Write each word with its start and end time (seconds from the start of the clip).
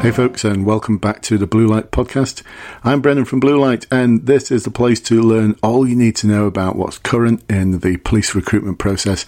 Hey, 0.00 0.12
folks, 0.12 0.44
and 0.44 0.64
welcome 0.64 0.96
back 0.96 1.20
to 1.24 1.36
the 1.36 1.46
Blue 1.46 1.66
Light 1.66 1.90
Podcast. 1.90 2.42
I'm 2.82 3.02
Brendan 3.02 3.26
from 3.26 3.38
Blue 3.38 3.60
Light, 3.60 3.86
and 3.90 4.24
this 4.24 4.50
is 4.50 4.64
the 4.64 4.70
place 4.70 4.98
to 5.02 5.20
learn 5.20 5.56
all 5.62 5.86
you 5.86 5.94
need 5.94 6.16
to 6.16 6.26
know 6.26 6.46
about 6.46 6.74
what's 6.74 6.96
current 6.96 7.44
in 7.50 7.80
the 7.80 7.98
police 7.98 8.34
recruitment 8.34 8.78
process, 8.78 9.26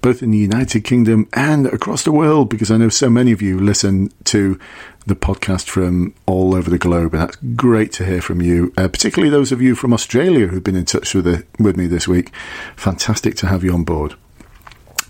both 0.00 0.22
in 0.22 0.30
the 0.30 0.38
United 0.38 0.82
Kingdom 0.82 1.28
and 1.34 1.66
across 1.66 2.04
the 2.04 2.10
world, 2.10 2.48
because 2.48 2.70
I 2.70 2.78
know 2.78 2.88
so 2.88 3.10
many 3.10 3.32
of 3.32 3.42
you 3.42 3.60
listen 3.60 4.10
to 4.24 4.58
the 5.06 5.14
podcast 5.14 5.68
from 5.68 6.14
all 6.24 6.54
over 6.54 6.70
the 6.70 6.78
globe, 6.78 7.12
and 7.12 7.20
that's 7.20 7.36
great 7.54 7.92
to 7.92 8.06
hear 8.06 8.22
from 8.22 8.40
you, 8.40 8.72
uh, 8.78 8.88
particularly 8.88 9.28
those 9.28 9.52
of 9.52 9.60
you 9.60 9.74
from 9.74 9.92
Australia 9.92 10.46
who've 10.46 10.64
been 10.64 10.74
in 10.74 10.86
touch 10.86 11.14
with, 11.14 11.26
the, 11.26 11.44
with 11.58 11.76
me 11.76 11.86
this 11.86 12.08
week. 12.08 12.34
Fantastic 12.76 13.34
to 13.36 13.48
have 13.48 13.62
you 13.62 13.74
on 13.74 13.84
board. 13.84 14.14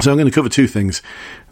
So 0.01 0.11
I'm 0.11 0.19
going 0.19 0.29
to 0.29 0.35
cover 0.35 0.49
two 0.49 0.67
things 0.67 1.03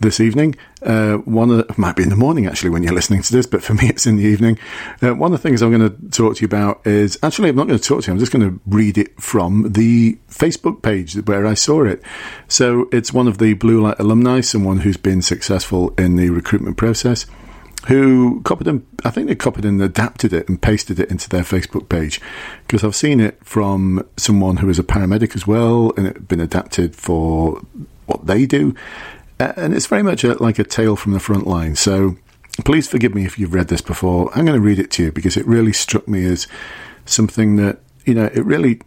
this 0.01 0.19
evening. 0.19 0.57
Uh, 0.83 1.15
one 1.19 1.65
might 1.77 1.95
be 1.95 2.03
in 2.03 2.09
the 2.09 2.17
morning 2.17 2.47
actually 2.47 2.71
when 2.71 2.83
you're 2.83 2.93
listening 2.93 3.23
to 3.23 3.33
this, 3.33 3.47
but 3.47 3.63
for 3.63 3.75
me 3.75 3.87
it's 3.89 4.05
in 4.05 4.17
the 4.17 4.25
evening. 4.25 4.59
Uh, 5.01 5.15
one 5.15 5.33
of 5.33 5.41
the 5.41 5.49
things 5.49 5.63
I'm 5.63 5.71
going 5.71 5.89
to 5.89 6.11
talk 6.11 6.37
to 6.37 6.43
you 6.43 6.47
about 6.47 6.85
is 6.87 7.19
actually 7.23 7.51
I'm 7.51 7.57
not 7.57 7.69
going 7.69 7.79
to 7.79 7.85
talk 7.85 8.03
to 8.03 8.07
you. 8.09 8.13
I'm 8.13 8.19
just 8.19 8.33
going 8.33 8.49
to 8.49 8.61
read 8.67 8.99
it 8.99 9.21
from 9.21 9.73
the 9.73 10.19
Facebook 10.29 10.83
page 10.83 11.15
where 11.15 11.47
I 11.47 11.55
saw 11.55 11.85
it. 11.85 12.03
So 12.49 12.89
it's 12.93 13.13
one 13.13 13.29
of 13.29 13.39
the 13.39 13.55
Blue 13.55 13.81
Light 13.81 14.01
alumni, 14.01 14.41
someone 14.41 14.79
who's 14.79 14.97
been 14.97 15.23
successful 15.23 15.95
in 15.97 16.17
the 16.17 16.31
recruitment 16.31 16.77
process. 16.77 17.27
Who 17.89 18.43
copied 18.43 18.69
and 18.69 18.87
I 19.05 19.11
think 19.11 19.27
they 19.27 19.35
copied 19.35 19.65
and 19.65 19.83
adapted 19.83 20.33
it 20.33 20.49
and 20.49 20.63
pasted 20.63 21.01
it 21.01 21.11
into 21.11 21.29
their 21.29 21.43
Facebook 21.43 21.89
page 21.89 22.21
because 22.65 22.85
I've 22.85 22.95
seen 22.95 23.19
it 23.19 23.45
from 23.45 24.07
someone 24.17 24.59
who 24.59 24.69
is 24.69 24.79
a 24.79 24.85
paramedic 24.85 25.35
as 25.35 25.49
well, 25.49 25.93
and 25.97 26.07
it 26.07 26.15
had 26.15 26.29
been 26.29 26.39
adapted 26.39 26.95
for 26.95 27.61
what 28.07 28.27
they 28.27 28.47
do. 28.47 28.75
And 29.39 29.75
it's 29.75 29.87
very 29.87 30.03
much 30.03 30.25
a, 30.25 30.35
like 30.43 30.59
a 30.59 30.65
tale 30.65 30.97
from 30.97 31.13
the 31.13 31.21
front 31.21 31.47
line. 31.47 31.75
So 31.75 32.17
please 32.65 32.89
forgive 32.89 33.15
me 33.15 33.25
if 33.25 33.39
you've 33.39 33.55
read 33.55 33.69
this 33.69 33.81
before. 33.81 34.31
I'm 34.37 34.45
going 34.45 34.61
to 34.61 34.65
read 34.65 34.79
it 34.79 34.91
to 34.93 35.05
you 35.05 35.13
because 35.13 35.37
it 35.37 35.47
really 35.47 35.73
struck 35.73 36.07
me 36.07 36.25
as 36.27 36.47
something 37.07 37.57
that, 37.57 37.81
you 38.05 38.15
know, 38.15 38.27
it 38.27 38.45
really 38.45 38.81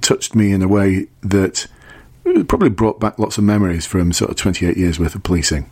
touched 0.00 0.34
me 0.34 0.52
in 0.52 0.62
a 0.62 0.68
way 0.68 1.08
that 1.22 1.66
probably 2.48 2.70
brought 2.70 3.00
back 3.00 3.18
lots 3.18 3.38
of 3.38 3.44
memories 3.44 3.86
from 3.86 4.12
sort 4.12 4.30
of 4.30 4.36
28 4.36 4.76
years 4.76 4.98
worth 4.98 5.14
of 5.14 5.22
policing. 5.22 5.68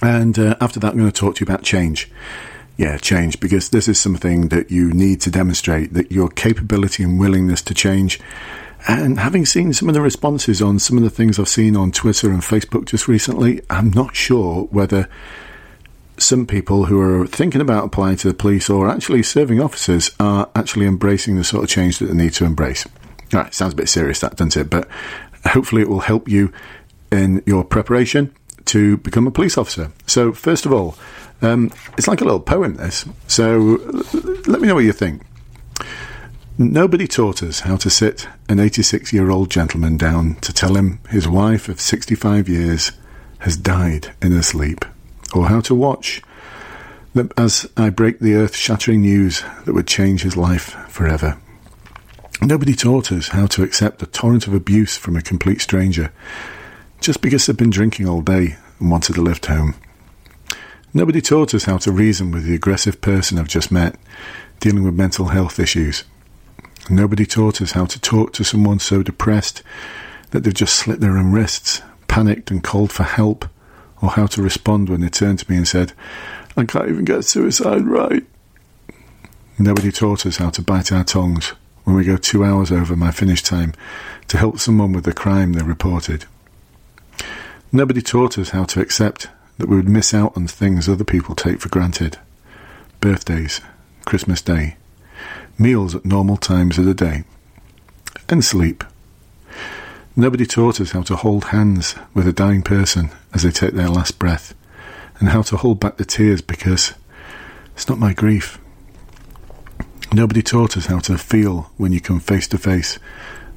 And 0.00 0.38
uh, 0.38 0.56
after 0.60 0.78
that, 0.80 0.92
I'm 0.92 0.98
going 0.98 1.10
to 1.10 1.20
talk 1.20 1.36
to 1.36 1.40
you 1.40 1.46
about 1.46 1.62
change. 1.62 2.10
Yeah, 2.76 2.96
change, 2.96 3.40
because 3.40 3.70
this 3.70 3.88
is 3.88 3.98
something 4.00 4.48
that 4.48 4.70
you 4.70 4.92
need 4.92 5.20
to 5.22 5.30
demonstrate 5.30 5.94
that 5.94 6.12
your 6.12 6.28
capability 6.28 7.02
and 7.02 7.18
willingness 7.18 7.60
to 7.62 7.74
change 7.74 8.20
and 8.86 9.18
having 9.18 9.44
seen 9.44 9.72
some 9.72 9.88
of 9.88 9.94
the 9.94 10.00
responses 10.00 10.62
on 10.62 10.78
some 10.78 10.96
of 10.96 11.02
the 11.02 11.10
things 11.10 11.38
I've 11.38 11.48
seen 11.48 11.76
on 11.76 11.90
Twitter 11.90 12.30
and 12.30 12.42
Facebook 12.42 12.86
just 12.86 13.08
recently, 13.08 13.62
I'm 13.68 13.90
not 13.90 14.14
sure 14.14 14.64
whether 14.64 15.08
some 16.16 16.46
people 16.46 16.86
who 16.86 17.00
are 17.00 17.26
thinking 17.26 17.60
about 17.60 17.84
applying 17.84 18.16
to 18.18 18.28
the 18.28 18.34
police 18.34 18.68
or 18.68 18.88
actually 18.88 19.22
serving 19.22 19.60
officers 19.60 20.10
are 20.18 20.48
actually 20.54 20.86
embracing 20.86 21.36
the 21.36 21.44
sort 21.44 21.64
of 21.64 21.70
change 21.70 21.98
that 21.98 22.06
they 22.06 22.14
need 22.14 22.32
to 22.34 22.44
embrace. 22.44 22.86
All 23.32 23.40
right, 23.40 23.54
sounds 23.54 23.72
a 23.72 23.76
bit 23.76 23.88
serious, 23.88 24.20
that 24.20 24.36
doesn't 24.36 24.56
it? 24.56 24.70
But 24.70 24.88
hopefully, 25.46 25.82
it 25.82 25.88
will 25.88 26.00
help 26.00 26.28
you 26.28 26.52
in 27.12 27.42
your 27.46 27.64
preparation 27.64 28.34
to 28.66 28.96
become 28.98 29.26
a 29.26 29.30
police 29.30 29.56
officer. 29.58 29.90
So, 30.06 30.32
first 30.32 30.66
of 30.66 30.72
all, 30.72 30.96
um, 31.40 31.70
it's 31.96 32.08
like 32.08 32.20
a 32.20 32.24
little 32.24 32.40
poem, 32.40 32.76
this. 32.76 33.04
So, 33.26 33.80
let 34.46 34.60
me 34.60 34.68
know 34.68 34.74
what 34.74 34.84
you 34.84 34.92
think. 34.92 35.22
Nobody 36.60 37.06
taught 37.06 37.40
us 37.44 37.60
how 37.60 37.76
to 37.76 37.88
sit 37.88 38.26
an 38.48 38.58
86 38.58 39.12
year 39.12 39.30
old 39.30 39.48
gentleman 39.48 39.96
down 39.96 40.34
to 40.40 40.52
tell 40.52 40.74
him 40.74 40.98
his 41.08 41.28
wife 41.28 41.68
of 41.68 41.80
65 41.80 42.48
years 42.48 42.90
has 43.38 43.56
died 43.56 44.12
in 44.20 44.32
her 44.32 44.42
sleep, 44.42 44.84
or 45.32 45.46
how 45.46 45.60
to 45.60 45.74
watch 45.76 46.20
as 47.36 47.64
I 47.76 47.90
break 47.90 48.18
the 48.18 48.34
earth 48.34 48.56
shattering 48.56 49.02
news 49.02 49.44
that 49.66 49.72
would 49.72 49.86
change 49.86 50.22
his 50.22 50.36
life 50.36 50.70
forever. 50.88 51.38
Nobody 52.42 52.74
taught 52.74 53.12
us 53.12 53.28
how 53.28 53.46
to 53.46 53.62
accept 53.62 54.02
a 54.02 54.06
torrent 54.06 54.48
of 54.48 54.54
abuse 54.54 54.96
from 54.96 55.14
a 55.14 55.22
complete 55.22 55.60
stranger 55.60 56.10
just 57.00 57.20
because 57.20 57.46
they'd 57.46 57.56
been 57.56 57.70
drinking 57.70 58.08
all 58.08 58.20
day 58.20 58.56
and 58.80 58.90
wanted 58.90 59.16
a 59.16 59.22
lift 59.22 59.46
home. 59.46 59.76
Nobody 60.92 61.20
taught 61.20 61.54
us 61.54 61.66
how 61.66 61.76
to 61.78 61.92
reason 61.92 62.32
with 62.32 62.46
the 62.46 62.54
aggressive 62.56 63.00
person 63.00 63.38
I've 63.38 63.46
just 63.46 63.70
met 63.70 63.94
dealing 64.58 64.82
with 64.82 64.94
mental 64.94 65.26
health 65.26 65.60
issues 65.60 66.02
Nobody 66.90 67.26
taught 67.26 67.60
us 67.60 67.72
how 67.72 67.84
to 67.86 68.00
talk 68.00 68.32
to 68.34 68.44
someone 68.44 68.78
so 68.78 69.02
depressed 69.02 69.62
that 70.30 70.44
they've 70.44 70.54
just 70.54 70.74
slit 70.74 71.00
their 71.00 71.18
own 71.18 71.32
wrists, 71.32 71.82
panicked 72.06 72.50
and 72.50 72.62
called 72.62 72.92
for 72.92 73.02
help, 73.02 73.46
or 74.00 74.10
how 74.10 74.26
to 74.26 74.42
respond 74.42 74.88
when 74.88 75.00
they 75.00 75.08
turned 75.08 75.38
to 75.40 75.50
me 75.50 75.56
and 75.56 75.68
said, 75.68 75.92
I 76.56 76.64
can't 76.64 76.88
even 76.88 77.04
get 77.04 77.24
suicide 77.24 77.86
right. 77.86 78.24
Nobody 79.58 79.92
taught 79.92 80.24
us 80.24 80.38
how 80.38 80.50
to 80.50 80.62
bite 80.62 80.92
our 80.92 81.04
tongues 81.04 81.52
when 81.84 81.96
we 81.96 82.04
go 82.04 82.16
two 82.16 82.44
hours 82.44 82.70
over 82.70 82.96
my 82.96 83.10
finish 83.10 83.42
time 83.42 83.74
to 84.28 84.38
help 84.38 84.58
someone 84.58 84.92
with 84.92 85.04
the 85.04 85.12
crime 85.12 85.52
they 85.52 85.62
reported. 85.62 86.24
Nobody 87.72 88.00
taught 88.00 88.38
us 88.38 88.50
how 88.50 88.64
to 88.64 88.80
accept 88.80 89.28
that 89.58 89.68
we 89.68 89.76
would 89.76 89.88
miss 89.88 90.14
out 90.14 90.36
on 90.36 90.46
things 90.46 90.88
other 90.88 91.04
people 91.04 91.34
take 91.34 91.60
for 91.60 91.68
granted 91.68 92.18
birthdays, 93.00 93.60
Christmas 94.04 94.42
Day, 94.42 94.76
meals 95.58 95.94
at 95.94 96.04
normal 96.04 96.36
times 96.36 96.78
of 96.78 96.84
the 96.84 96.94
day, 96.94 97.24
and 98.28 98.44
sleep. 98.44 98.84
Nobody 100.16 100.46
taught 100.46 100.80
us 100.80 100.92
how 100.92 101.02
to 101.02 101.16
hold 101.16 101.46
hands 101.46 101.94
with 102.14 102.26
a 102.26 102.32
dying 102.32 102.62
person 102.62 103.10
as 103.32 103.42
they 103.42 103.50
take 103.50 103.74
their 103.74 103.88
last 103.88 104.18
breath, 104.18 104.54
and 105.20 105.28
how 105.30 105.42
to 105.42 105.56
hold 105.56 105.80
back 105.80 105.96
the 105.96 106.04
tears 106.04 106.42
because 106.42 106.94
it's 107.74 107.88
not 107.88 107.98
my 107.98 108.12
grief. 108.12 108.58
Nobody 110.12 110.42
taught 110.42 110.76
us 110.76 110.86
how 110.86 111.00
to 111.00 111.18
feel 111.18 111.70
when 111.76 111.92
you 111.92 112.00
come 112.00 112.20
face 112.20 112.48
to 112.48 112.58
face 112.58 112.98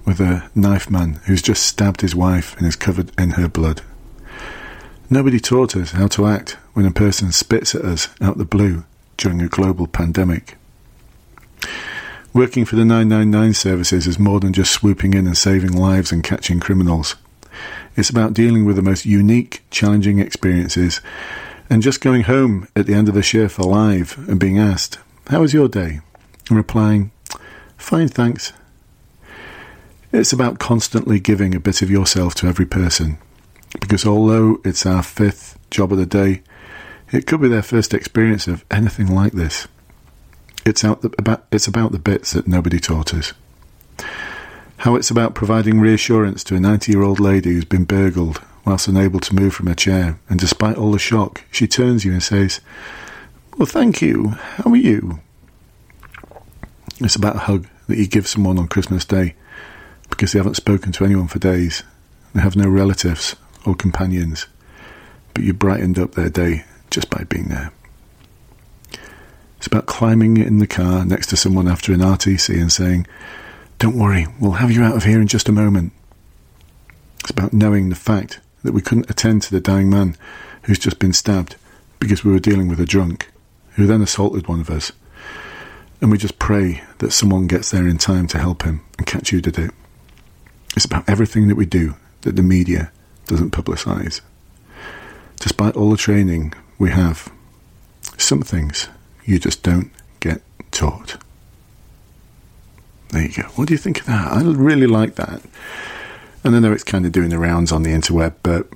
with 0.06 0.20
a 0.20 0.50
knife 0.54 0.90
man 0.90 1.22
who's 1.26 1.42
just 1.42 1.66
stabbed 1.66 2.02
his 2.02 2.16
wife 2.16 2.58
and 2.58 2.68
is 2.68 2.76
covered 2.76 3.12
in 3.20 3.32
her 3.32 3.48
blood. 3.48 3.82
Nobody 5.10 5.40
taught 5.40 5.76
us 5.76 5.92
how 5.92 6.08
to 6.08 6.26
act 6.26 6.58
when 6.74 6.86
a 6.86 6.92
person 6.92 7.32
spits 7.32 7.76
at 7.76 7.84
us 7.84 8.10
out 8.22 8.38
the 8.38 8.46
blue 8.46 8.84
during 9.18 9.42
a 9.42 9.48
global 9.48 9.88
pandemic. 9.88 10.58
Working 12.34 12.64
for 12.64 12.78
the 12.78 12.86
999 12.86 13.54
services 13.54 14.08
is 14.08 14.18
more 14.18 14.40
than 14.40 14.54
just 14.54 14.72
swooping 14.72 15.14
in 15.14 15.28
and 15.28 15.38
saving 15.38 15.74
lives 15.74 16.14
and 16.14 16.24
catching 16.24 16.62
criminals. 16.62 17.16
It's 17.98 18.10
about 18.10 18.34
dealing 18.34 18.64
with 18.64 18.78
the 18.78 18.82
most 18.82 19.06
unique, 19.06 19.64
challenging 19.70 20.20
experiences 20.20 21.02
and 21.70 21.82
just 21.82 22.00
going 22.00 22.24
home 22.24 22.70
at 22.74 22.86
the 22.86 22.94
end 22.94 23.10
of 23.10 23.16
the 23.16 23.22
shift 23.22 23.58
alive 23.58 24.18
and 24.30 24.40
being 24.40 24.58
asked, 24.58 24.98
How 25.28 25.42
was 25.42 25.54
your 25.54 25.68
day? 25.68 26.00
and 26.48 26.58
replying, 26.58 27.12
Fine, 27.78 28.10
thanks. 28.10 28.54
It's 30.14 30.32
about 30.32 30.60
constantly 30.60 31.20
giving 31.20 31.54
a 31.54 31.60
bit 31.60 31.82
of 31.82 31.92
yourself 31.92 32.34
to 32.36 32.48
every 32.48 32.66
person 32.66 33.18
because 33.80 34.06
although 34.06 34.60
it's 34.64 34.86
our 34.86 35.04
fifth 35.04 35.58
job 35.70 35.92
of 35.92 35.98
the 35.98 36.06
day, 36.06 36.44
it 37.12 37.28
could 37.28 37.42
be 37.42 37.48
their 37.50 37.62
first 37.62 37.94
experience 37.94 38.48
of 38.48 38.64
anything 38.72 39.08
like 39.08 39.34
this. 39.34 39.68
It's, 40.66 40.84
out 40.84 41.02
the, 41.02 41.14
about, 41.18 41.46
it's 41.52 41.68
about 41.68 41.92
the 41.92 42.00
bits 42.00 42.32
that 42.34 42.48
nobody 42.48 42.80
taught 42.80 43.14
us. 43.14 43.34
How 44.78 44.96
it's 44.96 45.12
about 45.12 45.36
providing 45.36 45.80
reassurance 45.80 46.44
to 46.46 46.56
a 46.56 46.60
90 46.60 46.92
year 46.92 47.04
old 47.04 47.20
lady 47.20 47.54
who's 47.54 47.66
been 47.66 47.86
burgled 47.86 48.42
whilst 48.66 48.88
unable 48.88 49.20
to 49.20 49.36
move 49.36 49.54
from 49.54 49.68
her 49.68 49.76
chair, 49.76 50.20
and 50.30 50.40
despite 50.40 50.78
all 50.78 50.92
the 50.92 51.00
shock, 51.00 51.44
she 51.52 51.68
turns 51.68 52.06
you 52.06 52.12
and 52.12 52.22
says, 52.22 52.62
Well, 53.58 53.66
thank 53.66 54.02
you. 54.02 54.30
How 54.30 54.72
are 54.72 54.78
you? 54.78 55.20
It's 57.00 57.16
about 57.16 57.36
a 57.36 57.40
hug 57.40 57.68
that 57.88 57.98
you 57.98 58.08
give 58.08 58.28
someone 58.28 58.60
on 58.60 58.68
Christmas 58.68 59.06
Day 59.06 59.36
because 60.10 60.32
they 60.32 60.40
haven't 60.40 60.56
spoken 60.56 60.92
to 60.94 61.06
anyone 61.06 61.28
for 61.28 61.40
days. 61.40 61.84
They 62.34 62.42
have 62.42 62.56
no 62.56 62.70
relatives 62.70 63.36
or 63.66 63.76
companions, 63.76 64.48
but 65.34 65.44
you 65.44 65.54
brightened 65.54 65.98
up 65.98 66.14
their 66.14 66.30
day 66.30 66.66
just 66.92 67.10
by 67.10 67.24
being 67.24 67.50
there. 67.50 67.72
It's 69.62 69.68
about 69.68 69.86
climbing 69.86 70.38
in 70.38 70.58
the 70.58 70.66
car 70.66 71.06
next 71.06 71.28
to 71.28 71.38
someone 71.38 71.68
after 71.68 71.94
an 71.94 72.00
RTC 72.00 72.60
and 72.60 72.72
saying, 72.72 73.06
Don't 73.78 73.96
worry, 73.96 74.26
we'll 74.40 74.54
have 74.54 74.72
you 74.72 74.82
out 74.82 74.96
of 74.96 75.04
here 75.04 75.22
in 75.22 75.28
just 75.28 75.48
a 75.48 75.52
moment. 75.52 75.94
It's 77.20 77.30
about 77.30 77.54
knowing 77.54 77.90
the 77.90 77.96
fact 77.96 78.40
that 78.64 78.72
we 78.72 78.82
couldn't 78.82 79.12
attend 79.12 79.44
to 79.44 79.52
the 79.52 79.60
dying 79.60 79.88
man 79.88 80.18
who's 80.64 80.80
just 80.80 80.98
been 80.98 81.14
stabbed 81.14 81.58
because 82.00 82.24
we 82.24 82.32
were 82.32 82.40
dealing 82.40 82.70
with 82.70 82.80
a 82.80 82.88
drunk 82.88 83.30
who 83.76 83.86
then 83.86 84.02
assaulted 84.02 84.48
one 84.48 84.62
of 84.62 84.72
us. 84.72 84.94
And 86.02 86.10
we 86.10 86.18
just 86.18 86.40
pray 86.40 86.82
that 86.98 87.12
someone 87.12 87.46
gets 87.46 87.70
there 87.70 87.88
in 87.88 88.00
time 88.00 88.26
to 88.30 88.40
help 88.40 88.64
him 88.64 88.82
and 88.98 89.06
catch 89.06 89.32
you 89.32 89.42
did 89.42 89.60
it. 89.60 89.70
It's 90.76 90.86
about 90.86 91.08
everything 91.08 91.50
that 91.50 91.56
we 91.56 91.68
do 91.68 91.94
that 92.22 92.36
the 92.36 92.42
media 92.42 92.92
doesn't 93.28 93.52
publicise. 93.52 94.22
Despite 95.36 95.76
all 95.76 95.92
the 95.92 95.98
training 95.98 96.56
we 96.80 96.90
have, 96.90 97.32
some 98.18 98.42
things 98.42 98.88
you 99.32 99.40
just 99.40 99.64
don't 99.64 99.92
get 100.20 100.42
taught. 100.72 101.18
There 103.10 103.24
you 103.24 103.44
go. 103.44 103.50
What 103.56 103.68
do 103.68 103.74
you 103.74 103.78
think 103.78 104.02
of 104.02 104.06
that? 104.06 104.32
I 104.32 104.42
really 104.42 104.88
like 104.88 105.16
that. 105.16 105.42
And 106.44 106.56
I 106.56 106.60
know 106.60 106.72
it's 106.72 106.84
kind 106.84 107.06
of 107.06 107.12
doing 107.12 107.30
the 107.30 107.38
rounds 107.40 107.72
on 107.72 107.84
the 107.84 107.92
interweb, 107.92 108.36
but 108.44 108.68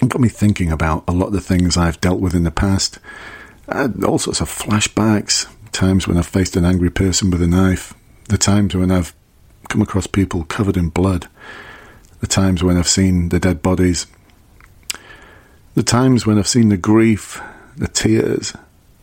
it 0.00 0.08
got 0.08 0.20
me 0.20 0.28
thinking 0.28 0.70
about 0.70 1.04
a 1.06 1.12
lot 1.12 1.28
of 1.28 1.32
the 1.32 1.40
things 1.40 1.76
I've 1.76 2.00
dealt 2.00 2.20
with 2.20 2.34
in 2.34 2.44
the 2.44 2.50
past 2.50 2.98
all 3.68 4.18
sorts 4.18 4.40
of 4.40 4.48
flashbacks, 4.48 5.46
times 5.72 6.06
when 6.06 6.16
I've 6.16 6.26
faced 6.26 6.56
an 6.56 6.64
angry 6.64 6.90
person 6.90 7.30
with 7.30 7.42
a 7.42 7.46
knife, 7.46 7.94
the 8.28 8.38
times 8.38 8.74
when 8.74 8.90
I've 8.90 9.14
come 9.68 9.82
across 9.82 10.06
people 10.06 10.44
covered 10.44 10.76
in 10.76 10.88
blood, 10.88 11.28
the 12.20 12.26
times 12.26 12.62
when 12.62 12.76
I've 12.76 12.88
seen 12.88 13.30
the 13.30 13.40
dead 13.40 13.62
bodies, 13.62 14.06
the 15.74 15.82
times 15.82 16.26
when 16.26 16.38
I've 16.38 16.46
seen 16.46 16.68
the 16.68 16.76
grief, 16.76 17.40
the 17.76 17.88
tears, 17.88 18.54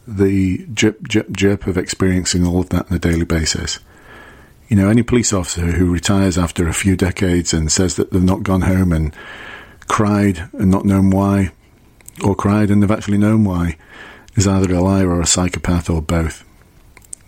the 0.08 0.66
drip, 0.74 1.02
drip, 1.04 1.32
drip 1.32 1.68
of 1.68 1.78
experiencing 1.78 2.46
all 2.46 2.60
of 2.60 2.70
that 2.70 2.90
on 2.90 2.96
a 2.96 3.00
daily 3.00 3.26
basis. 3.26 3.80
You 4.68 4.78
know, 4.78 4.90
any 4.90 5.04
police 5.04 5.34
officer 5.34 5.62
who 5.62 5.92
retires 5.92 6.38
after 6.38 6.68
a 6.68 6.74
few 6.74 6.96
decades 6.96 7.54
and 7.54 7.72
says 7.72 7.96
that 7.96 8.12
they've 8.12 8.24
not 8.24 8.44
gone 8.44 8.62
home 8.62 8.92
and 8.92 9.14
cried 9.88 10.50
and 10.54 10.72
not 10.72 10.86
known 10.86 11.10
why, 11.10 11.52
or 12.24 12.36
cried 12.36 12.70
and 12.70 12.82
they've 12.82 12.92
actually 12.92 13.18
known 13.18 13.44
why, 13.44 13.78
is 14.36 14.48
either 14.48 14.74
a 14.74 14.82
liar 14.82 15.10
or 15.10 15.22
a 15.22 15.28
psychopath 15.28 15.90
or 15.90 16.02
both. 16.02 16.44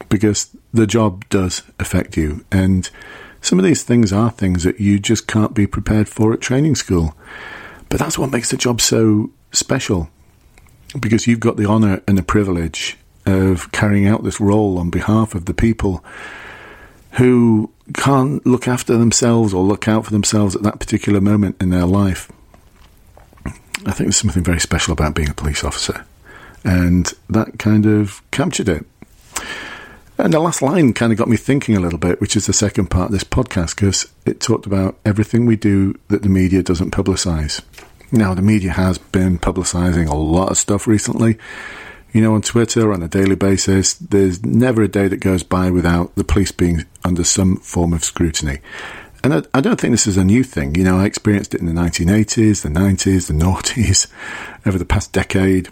Because 0.10 0.56
the 0.74 0.88
job 0.88 1.28
does 1.30 1.64
affect 1.80 2.18
you, 2.18 2.46
and 2.52 2.90
some 3.42 3.60
of 3.60 3.66
these 3.66 3.84
things 3.84 4.12
are 4.12 4.32
things 4.32 4.64
that 4.64 4.80
you 4.80 5.00
just 5.00 5.28
can't 5.28 5.54
be 5.54 5.68
prepared 5.68 6.10
for 6.10 6.34
at 6.34 6.42
training 6.42 6.76
school. 6.76 7.16
But 7.90 8.00
that's 8.00 8.18
what 8.18 8.32
makes 8.32 8.50
the 8.50 8.58
job 8.58 8.82
so 8.82 9.32
special 9.52 10.10
because 11.00 11.28
you've 11.28 11.40
got 11.40 11.58
the 11.58 11.66
honour 11.66 12.02
and 12.08 12.18
the 12.18 12.24
privilege 12.24 12.98
of 13.26 13.72
carrying 13.72 14.08
out 14.08 14.24
this 14.24 14.40
role 14.40 14.78
on 14.78 14.90
behalf 14.90 15.36
of 15.36 15.46
the 15.46 15.54
people 15.54 16.04
who 17.14 17.72
can't 17.94 18.46
look 18.46 18.68
after 18.68 18.98
themselves 18.98 19.54
or 19.54 19.64
look 19.64 19.88
out 19.88 20.06
for 20.06 20.12
themselves 20.12 20.56
at 20.56 20.64
that 20.64 20.80
particular 20.80 21.22
moment 21.22 21.56
in 21.62 21.70
their 21.70 21.86
life. 21.86 22.32
I 23.86 23.92
think 23.92 24.08
there's 24.08 24.18
something 24.18 24.44
very 24.44 24.60
special 24.60 24.94
about 24.94 25.16
being 25.16 25.30
a 25.30 25.34
police 25.34 25.64
officer, 25.64 26.06
and 26.64 27.12
that 27.30 27.60
kind 27.60 27.86
of 27.86 28.22
captured 28.32 28.70
it. 28.70 28.86
And 30.18 30.34
the 30.34 30.40
last 30.40 30.62
line 30.62 30.94
kind 30.94 31.12
of 31.12 31.18
got 31.18 31.28
me 31.28 31.38
thinking 31.38 31.76
a 31.76 31.80
little 31.80 32.00
bit, 32.00 32.22
which 32.22 32.36
is 32.36 32.46
the 32.46 32.54
second 32.54 32.88
part 32.88 33.08
of 33.08 33.12
this 33.12 33.24
podcast, 33.24 33.76
because 33.76 34.08
it 34.26 34.40
talked 34.40 34.66
about 34.66 34.98
everything 35.06 35.46
we 35.46 35.58
do 35.58 35.94
that 36.08 36.24
the 36.24 36.30
media 36.30 36.64
doesn't 36.64 36.92
publicise. 36.92 37.62
Now, 38.12 38.34
the 38.34 38.42
media 38.42 38.72
has 38.72 38.98
been 38.98 39.40
publicising 39.40 40.08
a 40.08 40.16
lot 40.16 40.52
of 40.52 40.58
stuff 40.58 40.88
recently. 40.88 41.38
You 42.12 42.22
know, 42.22 42.34
on 42.36 42.42
Twitter 42.42 42.94
on 42.94 43.04
a 43.04 43.08
daily 43.08 43.36
basis, 43.36 43.96
there's 43.96 44.44
never 44.46 44.82
a 44.84 44.88
day 44.88 45.08
that 45.08 45.18
goes 45.18 45.44
by 45.44 45.70
without 45.70 46.16
the 46.16 46.24
police 46.24 46.52
being 46.52 46.86
under 47.04 47.24
some 47.24 47.58
form 47.58 47.94
of 47.94 48.04
scrutiny. 48.04 48.60
And 49.24 49.34
I, 49.34 49.44
I, 49.56 49.62
don't 49.62 49.80
think 49.82 49.92
this 49.92 50.08
is 50.08 50.18
a 50.18 50.24
new 50.24 50.44
thing. 50.44 50.76
You 50.76 50.84
know, 50.84 51.00
I 51.00 51.06
experienced 51.06 51.56
it 51.56 51.60
in 51.60 51.66
the 51.66 51.74
1980s, 51.74 52.62
the 52.62 52.70
90s, 52.70 53.28
the 53.28 53.34
noughties, 53.34 54.08
over 54.66 54.78
the 54.78 54.86
past 54.86 55.12
decade 55.12 55.70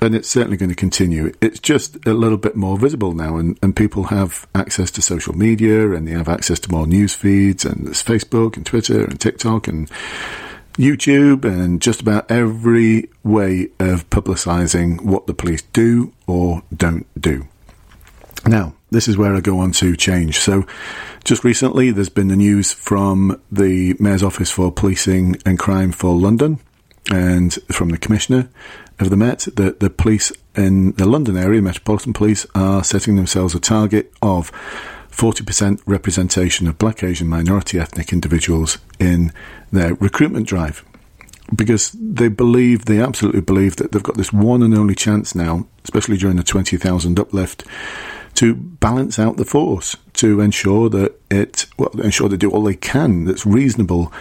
and 0.00 0.14
it's 0.14 0.28
certainly 0.28 0.56
going 0.56 0.68
to 0.68 0.74
continue. 0.74 1.32
It's 1.40 1.58
just 1.58 2.04
a 2.06 2.12
little 2.12 2.38
bit 2.38 2.54
more 2.54 2.78
visible 2.78 3.12
now, 3.12 3.36
and, 3.36 3.58
and 3.62 3.74
people 3.74 4.04
have 4.04 4.46
access 4.54 4.90
to 4.92 5.02
social 5.02 5.36
media 5.36 5.92
and 5.92 6.06
they 6.06 6.12
have 6.12 6.28
access 6.28 6.60
to 6.60 6.70
more 6.70 6.86
news 6.86 7.14
feeds, 7.14 7.64
and 7.64 7.86
there's 7.86 8.02
Facebook 8.02 8.56
and 8.56 8.66
Twitter 8.66 9.04
and 9.04 9.18
TikTok 9.18 9.68
and 9.68 9.90
YouTube 10.76 11.44
and 11.44 11.80
just 11.80 12.00
about 12.00 12.30
every 12.30 13.08
way 13.22 13.68
of 13.78 14.08
publicising 14.10 15.02
what 15.02 15.26
the 15.26 15.34
police 15.34 15.62
do 15.72 16.12
or 16.26 16.62
don't 16.74 17.06
do. 17.20 17.46
Now, 18.46 18.74
this 18.90 19.08
is 19.08 19.16
where 19.16 19.34
I 19.34 19.40
go 19.40 19.58
on 19.58 19.72
to 19.72 19.96
change. 19.96 20.38
So, 20.38 20.66
just 21.24 21.42
recently, 21.42 21.90
there's 21.90 22.08
been 22.08 22.28
the 22.28 22.36
news 22.36 22.72
from 22.72 23.40
the 23.50 23.96
Mayor's 23.98 24.22
Office 24.22 24.50
for 24.50 24.70
Policing 24.70 25.36
and 25.44 25.58
Crime 25.58 25.90
for 25.90 26.14
London 26.14 26.60
and 27.10 27.54
from 27.72 27.88
the 27.88 27.98
Commissioner 27.98 28.48
of 28.98 29.10
the 29.10 29.16
Met 29.16 29.48
that 29.56 29.80
the 29.80 29.90
police 29.90 30.32
in 30.54 30.92
the 30.92 31.06
London 31.06 31.36
area, 31.36 31.60
the 31.60 31.64
Metropolitan 31.64 32.12
Police, 32.12 32.46
are 32.54 32.82
setting 32.84 33.16
themselves 33.16 33.54
a 33.54 33.60
target 33.60 34.12
of 34.22 34.50
40% 35.16 35.80
representation 35.86 36.68
of 36.68 36.76
black, 36.76 37.02
Asian, 37.02 37.26
minority 37.26 37.78
ethnic 37.78 38.12
individuals 38.12 38.78
in 38.98 39.32
their 39.72 39.94
recruitment 39.94 40.46
drive. 40.46 40.84
Because 41.54 41.92
they 41.92 42.28
believe, 42.28 42.84
they 42.84 43.00
absolutely 43.00 43.40
believe 43.40 43.76
that 43.76 43.92
they've 43.92 44.02
got 44.02 44.16
this 44.16 44.32
one 44.32 44.62
and 44.62 44.74
only 44.74 44.94
chance 44.94 45.34
now, 45.34 45.66
especially 45.84 46.16
during 46.16 46.36
the 46.36 46.42
20,000 46.42 47.18
uplift, 47.18 47.64
to 48.34 48.54
balance 48.54 49.18
out 49.18 49.38
the 49.38 49.44
force, 49.44 49.96
to 50.14 50.40
ensure 50.40 50.90
that 50.90 51.18
it, 51.30 51.66
well, 51.78 51.88
ensure 52.00 52.28
they 52.28 52.36
do 52.36 52.50
all 52.50 52.64
they 52.64 52.74
can 52.74 53.24
that's 53.24 53.46
reasonable 53.46 54.12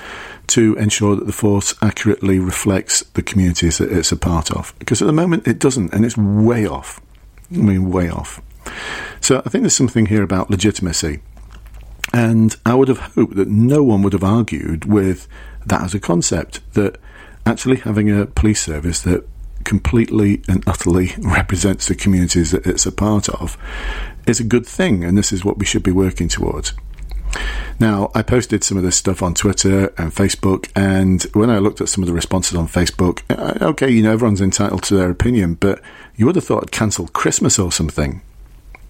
to 0.48 0.76
ensure 0.76 1.16
that 1.16 1.26
the 1.26 1.34
force 1.34 1.74
accurately 1.82 2.40
reflects 2.40 3.02
the 3.16 3.24
communities 3.24 3.80
that 3.80 3.92
it's 3.92 4.12
a 4.12 4.18
part 4.18 4.52
of. 4.52 4.74
Because 4.80 5.02
at 5.02 5.06
the 5.06 5.14
moment 5.14 5.48
it 5.48 5.60
doesn't, 5.60 5.94
and 5.94 6.06
it's 6.06 6.16
way 6.16 6.66
off. 6.66 7.02
I 7.52 7.58
mean, 7.58 7.92
way 7.92 8.10
off. 8.10 8.42
So 9.22 9.42
I 9.46 9.50
think 9.50 9.64
there's 9.64 9.76
something 9.76 10.08
here 10.08 10.24
about 10.24 10.50
legitimacy. 10.50 11.22
And 12.14 12.56
I 12.66 12.76
would 12.76 12.88
have 12.88 13.00
hoped 13.00 13.36
that 13.36 13.48
no 13.48 13.84
one 13.84 14.02
would 14.04 14.14
have 14.14 14.24
argued 14.24 14.86
with 14.86 15.28
that 15.66 15.82
as 15.82 15.94
a 15.94 16.00
concept, 16.00 16.62
that 16.74 16.98
actually 17.46 17.78
having 17.78 18.10
a 18.10 18.26
police 18.26 18.64
service 18.64 19.02
that 19.02 19.28
completely 19.64 20.42
and 20.48 20.64
utterly 20.68 21.14
represents 21.18 21.88
the 21.88 21.96
communities 21.96 22.52
that 22.52 22.66
it's 22.66 22.86
a 22.86 22.92
part 22.92 23.28
of 23.30 23.58
is 24.28 24.40
a 24.40 24.44
good 24.44 24.66
thing, 24.66 25.04
and 25.04 25.18
this 25.18 25.34
is 25.34 25.44
what 25.44 25.58
we 25.58 25.66
should 25.66 25.84
be 25.84 25.92
working 25.92 26.28
towards. 26.28 26.74
Now, 27.80 28.12
I 28.16 28.22
posted 28.22 28.64
some 28.64 28.78
of 28.78 28.84
this 28.84 28.96
stuff 28.96 29.22
on 29.22 29.34
Twitter 29.34 29.88
and 29.98 30.14
Facebook, 30.14 30.72
and 30.76 31.24
when 31.34 31.50
I 31.50 31.60
looked 31.60 31.82
at 31.82 31.90
some 31.90 32.04
of 32.04 32.08
the 32.08 32.14
responses 32.14 32.56
on 32.58 32.68
Facebook, 32.68 33.20
okay, 33.62 33.90
you 33.90 34.02
know, 34.02 34.14
everyone's 34.14 34.42
entitled 34.42 34.84
to 34.84 34.96
their 34.96 35.10
opinion, 35.10 35.56
but 35.56 35.82
you 36.16 36.26
would 36.26 36.36
have 36.36 36.46
thought 36.46 36.64
I'd 36.64 36.72
cancelled 36.72 37.12
Christmas 37.12 37.60
or 37.60 37.72
something. 37.72 38.22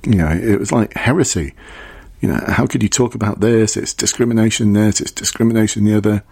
You 0.05 0.15
know, 0.15 0.29
it 0.29 0.59
was 0.59 0.71
like 0.71 0.93
heresy. 0.93 1.53
You 2.21 2.29
know, 2.29 2.43
how 2.47 2.65
could 2.65 2.81
you 2.81 2.89
talk 2.89 3.15
about 3.15 3.39
this? 3.39 3.75
It's 3.75 3.93
discrimination 3.93 4.73
this, 4.73 5.01
it's 5.01 5.11
discrimination 5.11 5.85
the 5.85 5.97
other. 5.97 6.23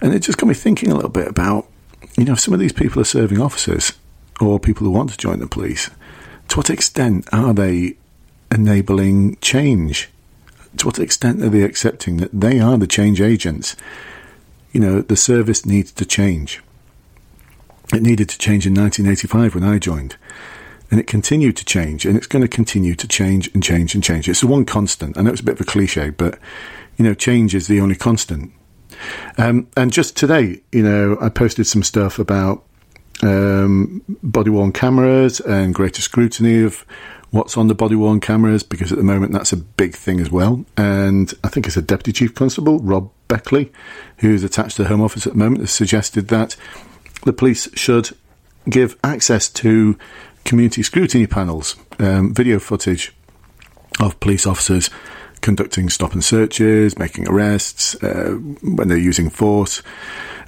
And 0.00 0.12
it 0.12 0.20
just 0.20 0.38
got 0.38 0.46
me 0.46 0.54
thinking 0.54 0.90
a 0.90 0.94
little 0.94 1.10
bit 1.10 1.28
about, 1.28 1.68
you 2.16 2.24
know, 2.24 2.34
some 2.34 2.52
of 2.52 2.60
these 2.60 2.72
people 2.72 3.00
are 3.00 3.04
serving 3.04 3.40
officers 3.40 3.92
or 4.40 4.58
people 4.58 4.84
who 4.84 4.90
want 4.90 5.10
to 5.10 5.16
join 5.16 5.38
the 5.38 5.46
police. 5.46 5.90
To 6.48 6.56
what 6.56 6.70
extent 6.70 7.28
are 7.32 7.54
they 7.54 7.96
enabling 8.50 9.36
change? 9.36 10.10
to 10.76 10.86
what 10.86 10.98
extent 10.98 11.42
are 11.42 11.48
they 11.48 11.62
accepting 11.62 12.16
that 12.18 12.30
they 12.32 12.58
are 12.58 12.78
the 12.78 12.86
change 12.86 13.20
agents? 13.20 13.76
You 14.72 14.80
know, 14.80 15.02
the 15.02 15.16
service 15.16 15.66
needs 15.66 15.92
to 15.92 16.04
change. 16.04 16.62
It 17.92 18.02
needed 18.02 18.28
to 18.30 18.38
change 18.38 18.66
in 18.66 18.74
1985 18.74 19.54
when 19.54 19.64
I 19.64 19.78
joined. 19.78 20.16
And 20.92 21.00
it 21.00 21.08
continued 21.08 21.56
to 21.56 21.64
change, 21.64 22.06
and 22.06 22.16
it's 22.16 22.26
going 22.28 22.42
to 22.42 22.48
continue 22.48 22.94
to 22.94 23.08
change 23.08 23.50
and 23.54 23.62
change 23.62 23.94
and 23.94 24.04
change. 24.04 24.28
It's 24.28 24.42
the 24.42 24.46
one 24.46 24.64
constant. 24.64 25.18
I 25.18 25.22
know 25.22 25.30
it's 25.32 25.40
a 25.40 25.44
bit 25.44 25.54
of 25.54 25.62
a 25.62 25.64
cliche, 25.64 26.10
but, 26.10 26.38
you 26.98 27.04
know, 27.04 27.14
change 27.14 27.54
is 27.54 27.66
the 27.66 27.80
only 27.80 27.96
constant. 27.96 28.52
Um, 29.38 29.68
and 29.76 29.90
just 29.90 30.16
today, 30.16 30.60
you 30.70 30.82
know, 30.82 31.16
I 31.20 31.30
posted 31.30 31.66
some 31.66 31.82
stuff 31.82 32.18
about 32.18 32.64
um, 33.22 34.02
body 34.22 34.50
worn 34.50 34.72
cameras 34.72 35.40
and 35.40 35.74
greater 35.74 36.02
scrutiny 36.02 36.62
of 36.62 36.84
what's 37.30 37.56
on 37.56 37.68
the 37.68 37.74
body 37.74 37.94
worn 37.94 38.20
cameras 38.20 38.62
because 38.62 38.92
at 38.92 38.98
the 38.98 39.04
moment 39.04 39.32
that's 39.32 39.52
a 39.52 39.56
big 39.56 39.94
thing 39.94 40.20
as 40.20 40.30
well. 40.30 40.64
And 40.76 41.32
I 41.42 41.48
think 41.48 41.66
it's 41.66 41.76
a 41.76 41.82
deputy 41.82 42.12
chief 42.12 42.34
constable, 42.34 42.78
Rob 42.80 43.10
Beckley, 43.28 43.72
who's 44.18 44.44
attached 44.44 44.76
to 44.76 44.82
the 44.82 44.88
Home 44.88 45.00
Office 45.00 45.26
at 45.26 45.32
the 45.32 45.38
moment, 45.38 45.62
has 45.62 45.70
suggested 45.70 46.28
that 46.28 46.56
the 47.24 47.32
police 47.32 47.68
should 47.74 48.10
give 48.68 48.96
access 49.02 49.48
to 49.48 49.98
community 50.44 50.82
scrutiny 50.82 51.26
panels, 51.26 51.76
um, 51.98 52.34
video 52.34 52.58
footage 52.58 53.12
of 54.00 54.18
police 54.20 54.46
officers 54.46 54.90
conducting 55.42 55.90
stop 55.90 56.12
and 56.12 56.24
searches, 56.24 56.98
making 56.98 57.28
arrests, 57.28 57.94
uh, 58.02 58.30
when 58.62 58.88
they're 58.88 58.96
using 58.96 59.28
force. 59.28 59.82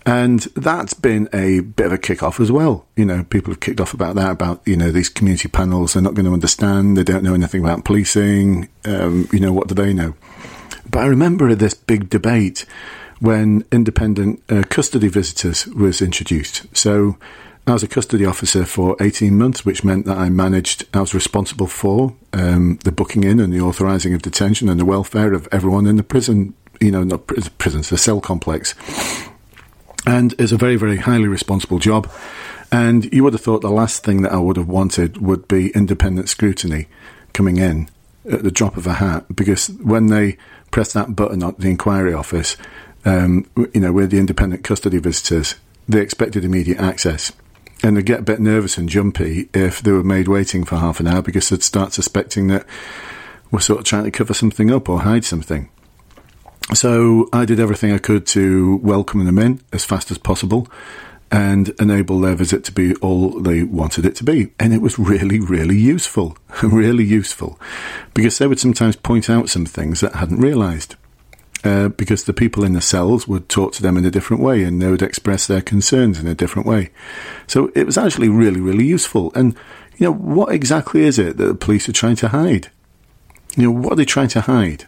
And 0.06 0.40
that's 0.54 0.94
been 0.94 1.28
a 1.32 1.60
bit 1.60 1.86
of 1.86 1.92
a 1.92 1.98
kick 1.98 2.22
off 2.22 2.38
as 2.38 2.52
well. 2.52 2.86
You 2.96 3.06
know, 3.06 3.24
people 3.24 3.52
have 3.52 3.60
kicked 3.60 3.80
off 3.80 3.94
about 3.94 4.14
that, 4.16 4.30
about, 4.30 4.62
you 4.66 4.76
know, 4.76 4.90
these 4.90 5.08
community 5.08 5.48
panels. 5.48 5.94
They're 5.94 6.02
not 6.02 6.14
going 6.14 6.26
to 6.26 6.32
understand. 6.32 6.96
They 6.96 7.04
don't 7.04 7.24
know 7.24 7.34
anything 7.34 7.62
about 7.62 7.84
policing. 7.84 8.68
Um, 8.84 9.28
you 9.32 9.40
know, 9.40 9.52
what 9.52 9.68
do 9.68 9.74
they 9.74 9.94
know? 9.94 10.14
But 10.88 11.00
I 11.00 11.06
remember 11.06 11.54
this 11.54 11.74
big 11.74 12.10
debate 12.10 12.66
when 13.20 13.64
independent 13.72 14.42
uh, 14.50 14.62
custody 14.68 15.08
visitors 15.08 15.66
was 15.68 16.02
introduced. 16.02 16.66
So 16.76 17.16
I 17.66 17.72
was 17.72 17.82
a 17.82 17.88
custody 17.88 18.26
officer 18.26 18.66
for 18.66 18.94
18 19.00 19.38
months, 19.38 19.64
which 19.64 19.84
meant 19.84 20.04
that 20.04 20.18
I 20.18 20.28
managed, 20.28 20.84
I 20.92 21.00
was 21.00 21.14
responsible 21.14 21.66
for 21.66 22.14
um, 22.34 22.78
the 22.84 22.92
booking 22.92 23.24
in 23.24 23.40
and 23.40 23.52
the 23.52 23.60
authorising 23.60 24.12
of 24.12 24.20
detention 24.20 24.68
and 24.68 24.78
the 24.78 24.84
welfare 24.84 25.32
of 25.32 25.48
everyone 25.50 25.86
in 25.86 25.96
the 25.96 26.02
prison, 26.02 26.54
you 26.80 26.90
know, 26.90 27.04
not 27.04 27.26
prisons, 27.58 27.88
the 27.88 27.96
cell 27.96 28.20
complex 28.20 28.74
and 30.06 30.34
is 30.38 30.52
a 30.52 30.56
very, 30.56 30.76
very 30.76 30.98
highly 30.98 31.28
responsible 31.28 31.78
job. 31.78 32.10
And 32.70 33.12
you 33.12 33.22
would 33.24 33.32
have 33.32 33.42
thought 33.42 33.62
the 33.62 33.70
last 33.70 34.04
thing 34.04 34.22
that 34.22 34.32
I 34.32 34.38
would 34.38 34.56
have 34.56 34.68
wanted 34.68 35.18
would 35.18 35.46
be 35.48 35.70
independent 35.70 36.28
scrutiny 36.28 36.88
coming 37.32 37.56
in 37.56 37.88
at 38.30 38.42
the 38.42 38.50
drop 38.50 38.76
of 38.76 38.86
a 38.86 38.94
hat, 38.94 39.24
because 39.34 39.68
when 39.68 40.06
they 40.06 40.36
press 40.70 40.92
that 40.92 41.14
button 41.14 41.42
at 41.42 41.58
the 41.58 41.68
inquiry 41.68 42.12
office, 42.12 42.56
um, 43.04 43.48
you 43.56 43.80
know, 43.80 43.92
with 43.92 44.10
the 44.10 44.18
independent 44.18 44.64
custody 44.64 44.98
visitors, 44.98 45.56
they 45.88 46.00
expected 46.00 46.44
immediate 46.44 46.78
access. 46.78 47.32
And 47.84 47.98
they'd 47.98 48.06
get 48.06 48.20
a 48.20 48.22
bit 48.22 48.40
nervous 48.40 48.78
and 48.78 48.88
jumpy 48.88 49.50
if 49.52 49.82
they 49.82 49.92
were 49.92 50.02
made 50.02 50.26
waiting 50.26 50.64
for 50.64 50.76
half 50.76 51.00
an 51.00 51.06
hour 51.06 51.20
because 51.20 51.50
they'd 51.50 51.62
start 51.62 51.92
suspecting 51.92 52.46
that 52.46 52.66
we're 53.50 53.60
sort 53.60 53.78
of 53.78 53.84
trying 53.84 54.04
to 54.04 54.10
cover 54.10 54.32
something 54.32 54.70
up 54.70 54.88
or 54.88 55.02
hide 55.02 55.24
something. 55.24 55.68
So 56.72 57.28
I 57.30 57.44
did 57.44 57.60
everything 57.60 57.92
I 57.92 57.98
could 57.98 58.26
to 58.28 58.76
welcome 58.78 59.26
them 59.26 59.38
in 59.38 59.60
as 59.70 59.84
fast 59.84 60.10
as 60.10 60.16
possible 60.16 60.66
and 61.30 61.68
enable 61.78 62.20
their 62.20 62.34
visit 62.34 62.64
to 62.64 62.72
be 62.72 62.94
all 62.96 63.38
they 63.40 63.64
wanted 63.64 64.06
it 64.06 64.16
to 64.16 64.24
be. 64.24 64.52
And 64.58 64.72
it 64.72 64.80
was 64.80 64.98
really, 64.98 65.38
really 65.38 65.76
useful, 65.76 66.38
really 66.62 67.04
useful, 67.04 67.60
because 68.14 68.38
they 68.38 68.46
would 68.46 68.60
sometimes 68.60 68.96
point 68.96 69.28
out 69.28 69.50
some 69.50 69.66
things 69.66 70.00
that 70.00 70.14
I 70.14 70.20
hadn't 70.20 70.40
realised. 70.40 70.96
Uh, 71.62 71.88
because 71.88 72.24
the 72.24 72.34
people 72.34 72.62
in 72.62 72.74
the 72.74 72.80
cells 72.80 73.26
would 73.26 73.48
talk 73.48 73.72
to 73.72 73.80
them 73.80 73.96
in 73.96 74.04
a 74.04 74.10
different 74.10 74.42
way 74.42 74.64
and 74.64 74.82
they 74.82 74.90
would 74.90 75.00
express 75.00 75.46
their 75.46 75.62
concerns 75.62 76.18
in 76.18 76.26
a 76.26 76.34
different 76.34 76.68
way. 76.68 76.90
So 77.46 77.72
it 77.74 77.86
was 77.86 77.96
actually 77.96 78.28
really, 78.28 78.60
really 78.60 78.84
useful. 78.84 79.32
And, 79.34 79.56
you 79.96 80.04
know, 80.04 80.12
what 80.12 80.52
exactly 80.52 81.04
is 81.04 81.18
it 81.18 81.38
that 81.38 81.44
the 81.46 81.54
police 81.54 81.88
are 81.88 81.92
trying 81.92 82.16
to 82.16 82.28
hide? 82.28 82.70
You 83.56 83.62
know, 83.62 83.70
what 83.70 83.94
are 83.94 83.96
they 83.96 84.04
trying 84.04 84.28
to 84.28 84.42
hide? 84.42 84.86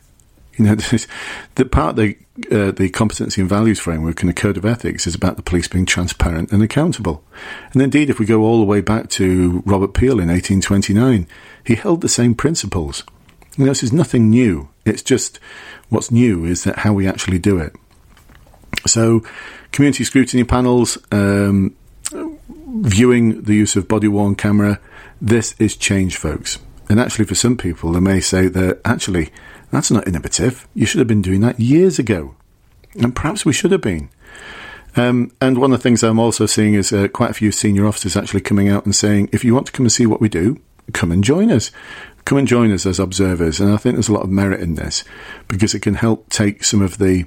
You 0.57 0.67
know, 0.67 0.75
the 1.55 1.65
part 1.65 1.97
the 1.97 2.17
uh, 2.51 2.71
the 2.71 2.91
competency 2.91 3.41
and 3.41 3.49
values 3.49 3.81
framework 3.81 4.21
and 4.21 4.29
the 4.29 4.35
code 4.35 4.57
of 4.59 4.67
ethics 4.67 5.07
is 5.07 5.15
about 5.15 5.37
the 5.37 5.43
police 5.43 5.69
being 5.69 5.87
transparent 5.87 6.53
and 6.53 6.63
accountable. 6.63 7.25
And 7.73 7.81
indeed, 7.81 8.11
if 8.11 8.19
we 8.19 8.27
go 8.27 8.43
all 8.43 8.59
the 8.59 8.67
way 8.67 8.83
back 8.83 9.09
to 9.11 9.63
Robert 9.65 9.95
Peel 9.95 10.21
in 10.21 10.29
1829, 10.29 11.27
he 11.65 11.75
held 11.75 12.03
the 12.03 12.09
same 12.09 12.35
principles. 12.35 13.03
You 13.57 13.65
know, 13.65 13.71
this 13.71 13.83
is 13.83 13.93
nothing 13.93 14.31
new. 14.31 14.69
It's 14.85 15.03
just 15.03 15.41
what's 15.89 16.11
new 16.11 16.45
is 16.45 16.65
that 16.65 16.81
how 16.81 16.93
we 16.93 17.07
actually 17.07 17.39
do 17.39 17.59
it. 17.59 17.75
So, 18.87 19.23
community 19.73 20.05
scrutiny 20.05 20.45
panels, 20.45 20.99
um, 21.11 21.75
viewing 22.13 23.43
the 23.43 23.55
use 23.55 23.77
of 23.77 23.89
body 23.89 24.09
worn 24.09 24.35
camera, 24.35 24.79
this 25.21 25.55
is 25.59 25.77
change, 25.77 26.17
folks. 26.17 26.59
And 26.89 27.01
actually, 27.01 27.25
for 27.25 27.35
some 27.35 27.57
people, 27.57 27.93
they 27.93 28.01
may 28.01 28.21
say 28.21 28.49
that 28.49 28.81
actually 28.85 29.31
that's 29.71 29.91
not 29.91 30.07
innovative. 30.07 30.69
You 30.75 30.87
should 30.87 30.99
have 30.99 31.09
been 31.09 31.23
doing 31.23 31.41
that 31.41 31.59
years 31.59 31.99
ago. 31.99 32.35
And 32.95 33.15
perhaps 33.15 33.45
we 33.45 33.53
should 33.53 33.73
have 33.73 33.81
been. 33.81 34.09
Um, 34.95 35.33
and 35.41 35.59
one 35.59 35.73
of 35.73 35.79
the 35.79 35.83
things 35.83 36.03
I'm 36.03 36.19
also 36.19 36.47
seeing 36.47 36.75
is 36.75 36.93
uh, 36.93 37.09
quite 37.09 37.31
a 37.31 37.35
few 37.35 37.53
senior 37.53 37.87
officers 37.87 38.17
actually 38.17 38.41
coming 38.41 38.69
out 38.69 38.87
and 38.87 38.95
saying, 38.95 39.29
if 39.33 39.45
you 39.45 39.55
want 39.55 39.67
to 39.67 39.73
come 39.73 39.85
and 39.85 39.93
see 39.93 40.07
what 40.07 40.21
we 40.21 40.29
do, 40.29 40.61
come 40.93 41.13
and 41.13 41.23
join 41.23 41.51
us. 41.51 41.71
Come 42.26 42.38
and 42.38 42.49
join 42.49 42.73
us 42.73 42.85
as 42.85 42.99
observers. 42.99 43.61
And 43.61 43.73
I 43.73 43.76
think 43.76 43.95
there's 43.95 44.09
a 44.09 44.12
lot 44.12 44.25
of 44.25 44.30
merit 44.30 44.61
in 44.61 44.75
this 44.75 45.04
because 45.47 45.75
it 45.75 45.80
can 45.80 45.95
help 45.95 46.28
take 46.28 46.64
some 46.64 46.83
of 46.83 46.99
the 46.99 47.25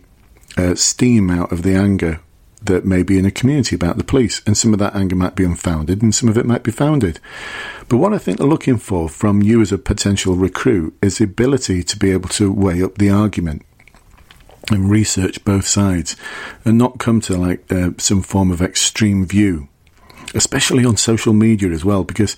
uh, 0.58 0.76
steam 0.76 1.32
out 1.32 1.54
of 1.54 1.64
the 1.64 1.74
anger 1.74 2.20
that 2.62 2.84
may 2.84 3.02
be 3.02 3.18
in 3.18 3.26
a 3.26 3.32
community 3.32 3.78
about 3.78 3.98
the 3.98 4.04
police. 4.04 4.42
And 4.46 4.58
some 4.58 4.74
of 4.74 4.80
that 4.80 4.96
anger 4.96 5.16
might 5.16 5.36
be 5.36 5.46
unfounded 5.46 6.02
and 6.02 6.14
some 6.14 6.28
of 6.28 6.38
it 6.38 6.46
might 6.46 6.64
be 6.64 6.72
founded. 6.72 7.22
But 7.88 7.98
what 7.98 8.14
I 8.14 8.18
think 8.18 8.40
they're 8.40 8.48
looking 8.48 8.78
for 8.78 9.08
from 9.08 9.42
you 9.42 9.62
as 9.62 9.72
a 9.72 9.78
potential 9.78 10.36
recruit 10.36 10.94
is 11.02 11.18
the 11.18 11.24
ability 11.24 11.82
to 11.84 11.98
be 11.98 12.12
able 12.12 12.28
to 12.30 12.52
weigh 12.52 12.84
up 12.84 12.98
the 12.98 13.10
argument 13.10 13.66
and 14.70 14.90
research 14.90 15.46
both 15.46 15.66
sides 15.66 16.18
and 16.66 16.78
not 16.78 17.00
come 17.00 17.22
to 17.22 17.38
like 17.38 17.72
uh, 17.72 17.92
some 17.98 18.22
form 18.22 18.52
of 18.52 18.62
extreme 18.62 19.26
view, 19.26 19.70
especially 20.36 20.84
on 20.84 20.98
social 20.98 21.32
media 21.32 21.70
as 21.70 21.86
well, 21.86 22.04
because 22.04 22.36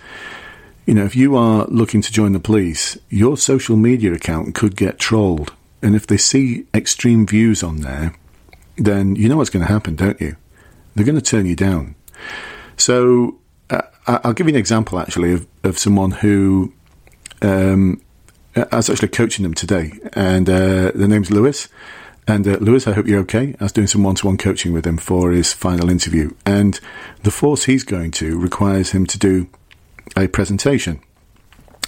you 0.91 0.95
know, 0.95 1.05
if 1.05 1.15
you 1.15 1.38
are 1.38 1.65
looking 1.67 2.01
to 2.01 2.12
join 2.12 2.33
the 2.33 2.39
police, 2.41 2.98
your 3.07 3.38
social 3.38 3.77
media 3.77 4.12
account 4.12 4.53
could 4.53 4.75
get 4.75 5.00
trolled. 5.00 5.53
And 5.81 5.95
if 5.95 6.05
they 6.05 6.17
see 6.17 6.65
extreme 6.74 7.25
views 7.25 7.63
on 7.63 7.77
there, 7.77 8.13
then 8.75 9.15
you 9.15 9.29
know 9.29 9.38
what's 9.38 9.50
going 9.50 9.65
to 9.65 9.71
happen, 9.71 9.95
don't 9.95 10.19
you? 10.19 10.36
They're 10.93 11.05
going 11.05 11.15
to 11.15 11.21
turn 11.21 11.45
you 11.45 11.55
down. 11.55 11.95
So 12.75 13.39
uh, 13.69 13.83
I'll 14.05 14.33
give 14.33 14.48
you 14.48 14.53
an 14.53 14.60
example 14.60 15.00
actually 15.00 15.31
of, 15.31 15.48
of 15.63 15.79
someone 15.79 16.12
who 16.12 16.74
um, 17.41 18.01
I 18.57 18.75
was 18.75 18.89
actually 18.89 19.07
coaching 19.07 19.43
them 19.43 19.53
today, 19.53 19.93
and 20.12 20.50
uh, 20.50 20.91
the 20.93 21.07
name's 21.07 21.31
Lewis. 21.31 21.69
And 22.27 22.45
uh, 22.45 22.57
Lewis, 22.57 22.86
I 22.86 22.91
hope 22.91 23.07
you're 23.07 23.21
okay. 23.21 23.55
I 23.62 23.63
was 23.63 23.71
doing 23.71 23.88
some 23.88 24.03
one-to-one 24.03 24.39
coaching 24.39 24.74
with 24.74 24.86
him 24.86 24.98
for 24.98 25.31
his 25.31 25.53
final 25.53 25.89
interview, 25.89 26.31
and 26.45 26.77
the 27.24 27.31
force 27.31 27.63
he's 27.63 27.86
going 27.86 28.12
to 28.12 28.38
requires 28.38 28.91
him 28.91 29.05
to 29.05 29.17
do 29.17 29.48
a 30.15 30.27
presentation. 30.27 31.01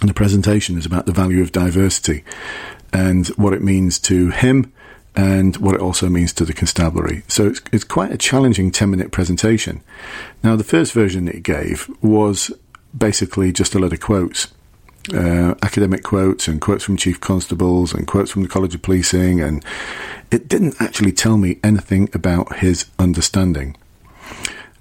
And 0.01 0.09
the 0.09 0.13
presentation 0.13 0.77
is 0.77 0.85
about 0.85 1.05
the 1.05 1.13
value 1.13 1.41
of 1.41 1.51
diversity 1.51 2.23
and 2.91 3.27
what 3.29 3.53
it 3.53 3.61
means 3.61 3.99
to 3.99 4.29
him 4.29 4.71
and 5.15 5.55
what 5.57 5.75
it 5.75 5.81
also 5.81 6.09
means 6.09 6.33
to 6.33 6.45
the 6.45 6.53
constabulary. 6.53 7.23
So 7.27 7.47
it's, 7.47 7.61
it's 7.71 7.83
quite 7.83 8.11
a 8.11 8.17
challenging 8.17 8.71
10 8.71 8.89
minute 8.89 9.11
presentation. 9.11 9.81
Now, 10.43 10.55
the 10.55 10.63
first 10.63 10.93
version 10.93 11.25
that 11.25 11.35
he 11.35 11.41
gave 11.41 11.89
was 12.01 12.51
basically 12.97 13.51
just 13.51 13.75
a 13.75 13.79
lot 13.79 13.93
of 13.93 13.99
quotes. 13.99 14.47
Uh, 15.13 15.53
academic 15.61 16.01
quotes 16.01 16.47
and 16.47 16.61
quotes 16.61 16.83
from 16.83 16.95
chief 16.95 17.19
constables 17.19 17.93
and 17.93 18.07
quotes 18.07 18.31
from 18.31 18.41
the 18.41 18.47
College 18.47 18.73
of 18.73 18.81
Policing, 18.81 19.41
and 19.41 19.63
it 20.31 20.47
didn't 20.47 20.75
actually 20.79 21.11
tell 21.11 21.37
me 21.37 21.59
anything 21.61 22.09
about 22.13 22.57
his 22.57 22.85
understanding. 22.97 23.75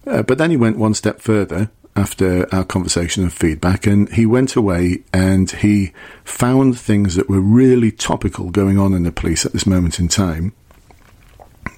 Uh, 0.06 0.22
but 0.22 0.38
then 0.38 0.50
he 0.50 0.56
went 0.56 0.78
one 0.78 0.94
step 0.94 1.20
further 1.20 1.70
after 1.94 2.52
our 2.54 2.64
conversation 2.64 3.22
and 3.22 3.32
feedback, 3.32 3.86
and 3.86 4.08
he 4.12 4.24
went 4.24 4.56
away 4.56 5.02
and 5.12 5.50
he 5.50 5.92
found 6.24 6.78
things 6.78 7.14
that 7.16 7.28
were 7.28 7.40
really 7.40 7.90
topical 7.90 8.50
going 8.50 8.78
on 8.78 8.94
in 8.94 9.02
the 9.02 9.12
police 9.12 9.44
at 9.44 9.52
this 9.52 9.66
moment 9.66 9.98
in 9.98 10.08
time 10.08 10.54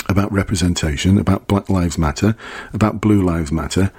about 0.08 0.30
representation, 0.32 1.18
about 1.18 1.48
Black 1.48 1.68
Lives 1.68 1.98
Matter, 1.98 2.36
about 2.72 3.00
Blue 3.00 3.22
Lives 3.22 3.50
Matter, 3.50 3.90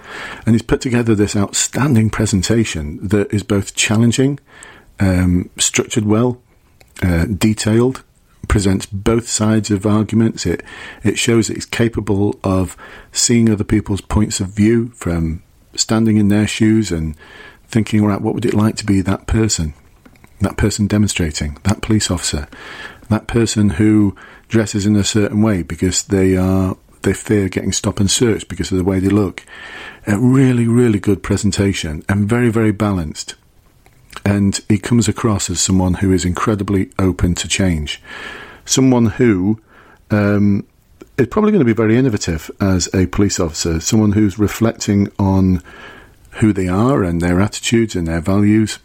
and 0.45 0.53
he's 0.53 0.61
put 0.61 0.81
together 0.81 1.15
this 1.15 1.35
outstanding 1.35 2.09
presentation 2.09 3.05
that 3.07 3.33
is 3.33 3.43
both 3.43 3.75
challenging, 3.75 4.39
um, 4.99 5.49
structured 5.57 6.05
well, 6.05 6.41
uh, 7.01 7.25
detailed, 7.25 8.03
presents 8.47 8.85
both 8.85 9.27
sides 9.27 9.71
of 9.71 9.85
arguments. 9.85 10.45
It 10.45 10.63
it 11.03 11.17
shows 11.17 11.47
that 11.47 11.55
he's 11.55 11.65
capable 11.65 12.39
of 12.43 12.77
seeing 13.11 13.49
other 13.49 13.63
people's 13.63 14.01
points 14.01 14.39
of 14.39 14.49
view 14.49 14.89
from 14.89 15.41
standing 15.79 16.17
in 16.17 16.27
their 16.29 16.47
shoes 16.47 16.91
and 16.91 17.15
thinking, 17.67 18.05
right, 18.05 18.21
what 18.21 18.33
would 18.33 18.45
it 18.45 18.53
like 18.53 18.75
to 18.77 18.85
be 18.85 19.01
that 19.01 19.27
person? 19.27 19.73
That 20.41 20.57
person 20.57 20.87
demonstrating, 20.87 21.57
that 21.63 21.81
police 21.81 22.11
officer, 22.11 22.47
that 23.09 23.27
person 23.27 23.71
who 23.71 24.15
dresses 24.47 24.85
in 24.85 24.95
a 24.95 25.03
certain 25.03 25.41
way 25.41 25.63
because 25.63 26.03
they 26.03 26.35
are 26.37 26.77
they 27.05 27.13
fear 27.13 27.47
getting 27.47 27.71
stopped 27.71 27.99
and 27.99 28.09
searched 28.09 28.47
because 28.47 28.71
of 28.71 28.77
the 28.79 28.83
way 28.83 28.99
they 28.99 29.09
look. 29.09 29.43
A 30.07 30.17
really, 30.17 30.67
really 30.67 30.99
good 30.99 31.21
presentation 31.21 32.03
and 32.09 32.27
very, 32.27 32.49
very 32.49 32.71
balanced. 32.71 33.35
And 34.25 34.59
he 34.67 34.79
comes 34.79 35.07
across 35.07 35.49
as 35.49 35.59
someone 35.59 35.95
who 35.95 36.11
is 36.11 36.25
incredibly 36.25 36.89
open 36.97 37.35
to 37.35 37.47
change. 37.47 38.01
Someone 38.65 39.05
who 39.05 39.61
um, 40.09 40.65
is 41.17 41.27
probably 41.27 41.51
going 41.51 41.59
to 41.59 41.65
be 41.65 41.73
very 41.73 41.97
innovative 41.97 42.51
as 42.59 42.93
a 42.93 43.07
police 43.07 43.39
officer, 43.39 43.79
someone 43.79 44.11
who's 44.11 44.37
reflecting 44.37 45.11
on 45.17 45.61
who 46.31 46.51
they 46.51 46.67
are 46.67 47.03
and 47.03 47.21
their 47.21 47.39
attitudes 47.39 47.95
and 47.95 48.07
their 48.07 48.19
values, 48.19 48.79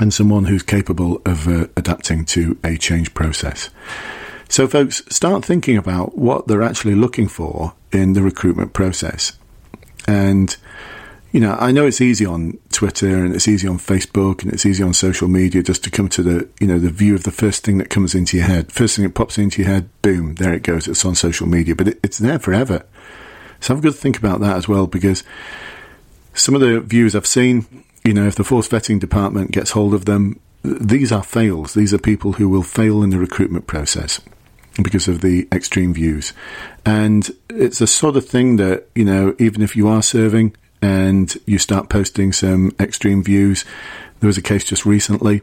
and 0.00 0.14
someone 0.14 0.46
who's 0.46 0.62
capable 0.62 1.20
of 1.26 1.46
uh, 1.48 1.66
adapting 1.76 2.24
to 2.24 2.58
a 2.64 2.76
change 2.76 3.12
process. 3.14 3.70
So, 4.48 4.66
folks, 4.66 5.02
start 5.10 5.44
thinking 5.44 5.76
about 5.76 6.16
what 6.16 6.46
they're 6.46 6.62
actually 6.62 6.94
looking 6.94 7.28
for 7.28 7.74
in 7.92 8.14
the 8.14 8.22
recruitment 8.22 8.72
process. 8.72 9.32
And 10.06 10.56
you 11.32 11.40
know, 11.40 11.56
I 11.60 11.72
know 11.72 11.86
it's 11.86 12.00
easy 12.00 12.24
on 12.24 12.58
Twitter 12.72 13.24
and 13.24 13.34
it's 13.34 13.48
easy 13.48 13.68
on 13.68 13.78
Facebook 13.78 14.42
and 14.42 14.52
it's 14.52 14.64
easy 14.64 14.82
on 14.82 14.94
social 14.94 15.28
media 15.28 15.62
just 15.62 15.84
to 15.84 15.90
come 15.90 16.08
to 16.10 16.22
the, 16.22 16.48
you 16.58 16.66
know, 16.66 16.78
the 16.78 16.90
view 16.90 17.14
of 17.14 17.24
the 17.24 17.30
first 17.30 17.64
thing 17.64 17.78
that 17.78 17.90
comes 17.90 18.14
into 18.14 18.38
your 18.38 18.46
head. 18.46 18.72
First 18.72 18.96
thing 18.96 19.04
that 19.04 19.14
pops 19.14 19.36
into 19.36 19.62
your 19.62 19.70
head, 19.70 19.90
boom, 20.00 20.36
there 20.36 20.54
it 20.54 20.62
goes. 20.62 20.88
It's 20.88 21.04
on 21.04 21.14
social 21.14 21.46
media, 21.46 21.76
but 21.76 21.88
it, 21.88 22.00
it's 22.02 22.18
there 22.18 22.38
forever. 22.38 22.84
So 23.60 23.74
I've 23.74 23.82
got 23.82 23.92
to 23.92 23.98
think 23.98 24.18
about 24.18 24.40
that 24.40 24.56
as 24.56 24.68
well 24.68 24.86
because 24.86 25.22
some 26.32 26.54
of 26.54 26.60
the 26.62 26.80
views 26.80 27.14
I've 27.14 27.26
seen, 27.26 27.84
you 28.04 28.14
know, 28.14 28.26
if 28.26 28.36
the 28.36 28.44
force 28.44 28.68
vetting 28.68 29.00
department 29.00 29.50
gets 29.50 29.72
hold 29.72 29.92
of 29.92 30.06
them, 30.06 30.40
these 30.62 31.12
are 31.12 31.22
fails. 31.22 31.74
These 31.74 31.92
are 31.92 31.98
people 31.98 32.34
who 32.34 32.48
will 32.48 32.62
fail 32.62 33.02
in 33.02 33.10
the 33.10 33.18
recruitment 33.18 33.66
process 33.66 34.20
because 34.82 35.08
of 35.08 35.20
the 35.20 35.46
extreme 35.52 35.92
views. 35.92 36.32
And 36.86 37.28
it's 37.50 37.80
the 37.80 37.86
sort 37.86 38.16
of 38.16 38.26
thing 38.26 38.56
that, 38.56 38.86
you 38.94 39.04
know, 39.04 39.34
even 39.38 39.60
if 39.60 39.76
you 39.76 39.88
are 39.88 40.02
serving, 40.02 40.56
and 40.80 41.36
you 41.46 41.58
start 41.58 41.88
posting 41.88 42.32
some 42.32 42.72
extreme 42.78 43.22
views. 43.22 43.64
There 44.20 44.28
was 44.28 44.38
a 44.38 44.42
case 44.42 44.64
just 44.64 44.84
recently 44.86 45.42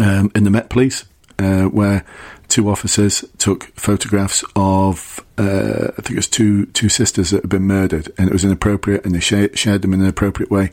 um, 0.00 0.30
in 0.34 0.44
the 0.44 0.50
Met 0.50 0.70
Police 0.70 1.04
uh, 1.38 1.64
where 1.64 2.04
two 2.48 2.68
officers 2.68 3.24
took 3.38 3.64
photographs 3.74 4.44
of 4.56 5.24
uh, 5.36 5.88
I 5.96 6.02
think 6.02 6.12
it 6.12 6.16
was 6.16 6.28
two 6.28 6.66
two 6.66 6.88
sisters 6.88 7.30
that 7.30 7.42
had 7.42 7.50
been 7.50 7.66
murdered, 7.66 8.10
and 8.18 8.28
it 8.28 8.32
was 8.32 8.44
inappropriate, 8.44 9.04
and 9.04 9.14
they 9.14 9.20
sh- 9.20 9.56
shared 9.58 9.82
them 9.82 9.94
in 9.94 10.00
an 10.00 10.08
appropriate 10.08 10.50
way, 10.50 10.70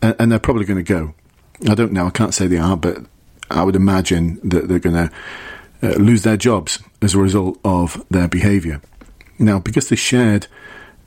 and, 0.00 0.16
and 0.18 0.32
they're 0.32 0.38
probably 0.38 0.64
going 0.64 0.82
to 0.82 0.94
go. 0.94 1.14
I 1.68 1.74
don't 1.74 1.92
know. 1.92 2.06
I 2.06 2.10
can't 2.10 2.34
say 2.34 2.46
they 2.46 2.58
are, 2.58 2.76
but 2.76 2.98
I 3.50 3.64
would 3.64 3.76
imagine 3.76 4.40
that 4.44 4.68
they're 4.68 4.78
going 4.78 5.08
to 5.08 5.12
uh, 5.82 5.94
lose 5.96 6.22
their 6.22 6.36
jobs 6.36 6.82
as 7.02 7.14
a 7.14 7.18
result 7.18 7.58
of 7.64 8.04
their 8.10 8.28
behaviour. 8.28 8.80
Now, 9.38 9.58
because 9.58 9.88
they 9.88 9.96
shared 9.96 10.46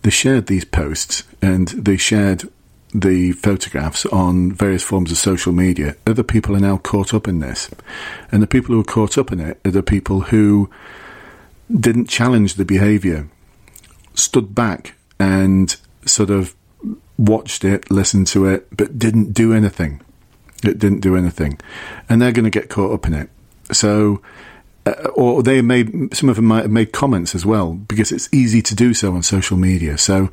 they 0.02 0.10
shared 0.10 0.48
these 0.48 0.66
posts 0.66 1.24
and 1.42 1.70
they 1.70 1.98
shared 1.98 2.50
the 2.94 3.32
photographs 3.34 4.06
on 4.08 4.52
various 4.52 4.84
forms 4.84 5.12
of 5.12 5.18
social 5.18 5.54
media. 5.54 5.96
Other 6.06 6.24
people 6.24 6.56
are 6.56 6.60
now 6.60 6.78
caught 6.78 7.14
up 7.14 7.28
in 7.28 7.40
this. 7.40 7.70
And 8.32 8.44
the 8.44 8.48
people 8.48 8.76
who 8.76 8.82
are 8.82 8.86
caught 8.86 9.18
up 9.18 9.32
in 9.32 9.40
it 9.40 9.60
are 9.64 9.72
the 9.72 9.84
people 9.84 10.22
who 10.22 10.70
didn't 11.74 12.08
challenge 12.08 12.56
the 12.56 12.66
behaviour, 12.66 13.30
stood 14.14 14.54
back 14.54 14.96
and 15.20 15.76
sort 16.06 16.30
of 16.30 16.56
watched 17.18 17.64
it, 17.64 17.90
listened 17.90 18.28
to 18.28 18.46
it, 18.46 18.68
but 18.76 19.00
didn't 19.00 19.34
do 19.34 19.54
anything. 19.54 20.02
It 20.64 20.80
didn't 20.80 21.00
do 21.00 21.16
anything. 21.16 21.60
And 22.10 22.22
they're 22.22 22.32
going 22.32 22.46
to 22.46 22.52
get 22.52 22.70
caught 22.70 22.94
up 22.94 23.06
in 23.06 23.14
it. 23.14 23.30
So, 23.72 24.22
uh, 24.86 25.10
or 25.16 25.44
they 25.44 25.62
made, 25.62 26.16
some 26.16 26.30
of 26.30 26.36
them 26.38 26.46
might 26.46 26.64
have 26.64 26.72
made 26.72 26.92
comments 26.92 27.36
as 27.36 27.46
well, 27.46 27.74
because 27.74 28.12
it's 28.12 28.28
easy 28.34 28.62
to 28.62 28.76
do 28.76 28.94
so 28.94 29.14
on 29.14 29.24
social 29.24 29.58
media. 29.58 29.98
So, 29.98 30.30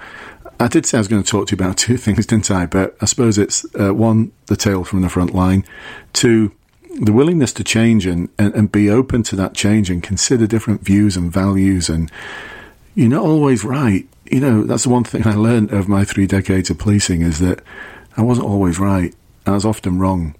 I 0.60 0.66
did 0.66 0.86
say 0.86 0.98
I 0.98 1.00
was 1.00 1.08
going 1.08 1.22
to 1.22 1.30
talk 1.30 1.48
to 1.48 1.56
you 1.56 1.62
about 1.62 1.76
two 1.76 1.96
things, 1.96 2.26
didn't 2.26 2.50
I? 2.50 2.66
But 2.66 2.96
I 3.00 3.04
suppose 3.04 3.38
it's 3.38 3.64
uh, 3.78 3.94
one, 3.94 4.32
the 4.46 4.56
tale 4.56 4.84
from 4.84 5.02
the 5.02 5.08
front 5.08 5.34
line, 5.34 5.64
two, 6.12 6.52
the 7.00 7.12
willingness 7.12 7.52
to 7.54 7.64
change 7.64 8.06
and, 8.06 8.28
and, 8.38 8.54
and 8.54 8.72
be 8.72 8.90
open 8.90 9.22
to 9.24 9.36
that 9.36 9.54
change 9.54 9.90
and 9.90 10.02
consider 10.02 10.46
different 10.46 10.82
views 10.82 11.16
and 11.16 11.32
values. 11.32 11.88
And 11.88 12.10
you're 12.94 13.08
not 13.08 13.24
always 13.24 13.64
right. 13.64 14.08
You 14.24 14.40
know, 14.40 14.64
that's 14.64 14.84
the 14.84 14.88
one 14.88 15.04
thing 15.04 15.26
I 15.26 15.34
learned 15.34 15.72
over 15.72 15.88
my 15.88 16.04
three 16.04 16.26
decades 16.26 16.70
of 16.70 16.78
policing 16.78 17.22
is 17.22 17.38
that 17.38 17.62
I 18.16 18.22
wasn't 18.22 18.48
always 18.48 18.78
right. 18.78 19.14
I 19.46 19.52
was 19.52 19.64
often 19.64 19.98
wrong. 19.98 20.34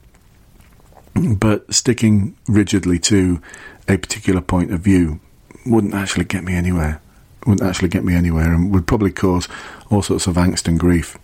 But 1.15 1.73
sticking 1.73 2.37
rigidly 2.49 2.99
to 3.01 3.41
a 3.89 3.97
particular 3.97 4.41
point 4.41 4.73
of 4.73 4.81
view 4.81 5.21
wouldn't 5.67 5.95
actually 5.95 6.25
get 6.25 6.45
me 6.45 6.55
anywhere. 6.55 7.01
Wouldn't 7.47 7.69
actually 7.69 7.89
get 7.89 8.05
me 8.05 8.15
anywhere 8.15 8.53
and 8.53 8.73
would 8.73 8.87
probably 8.87 9.13
cause 9.13 9.49
all 9.91 10.03
sorts 10.03 10.27
of 10.27 10.37
angst 10.37 10.69
and 10.69 10.79
grief. 10.79 11.17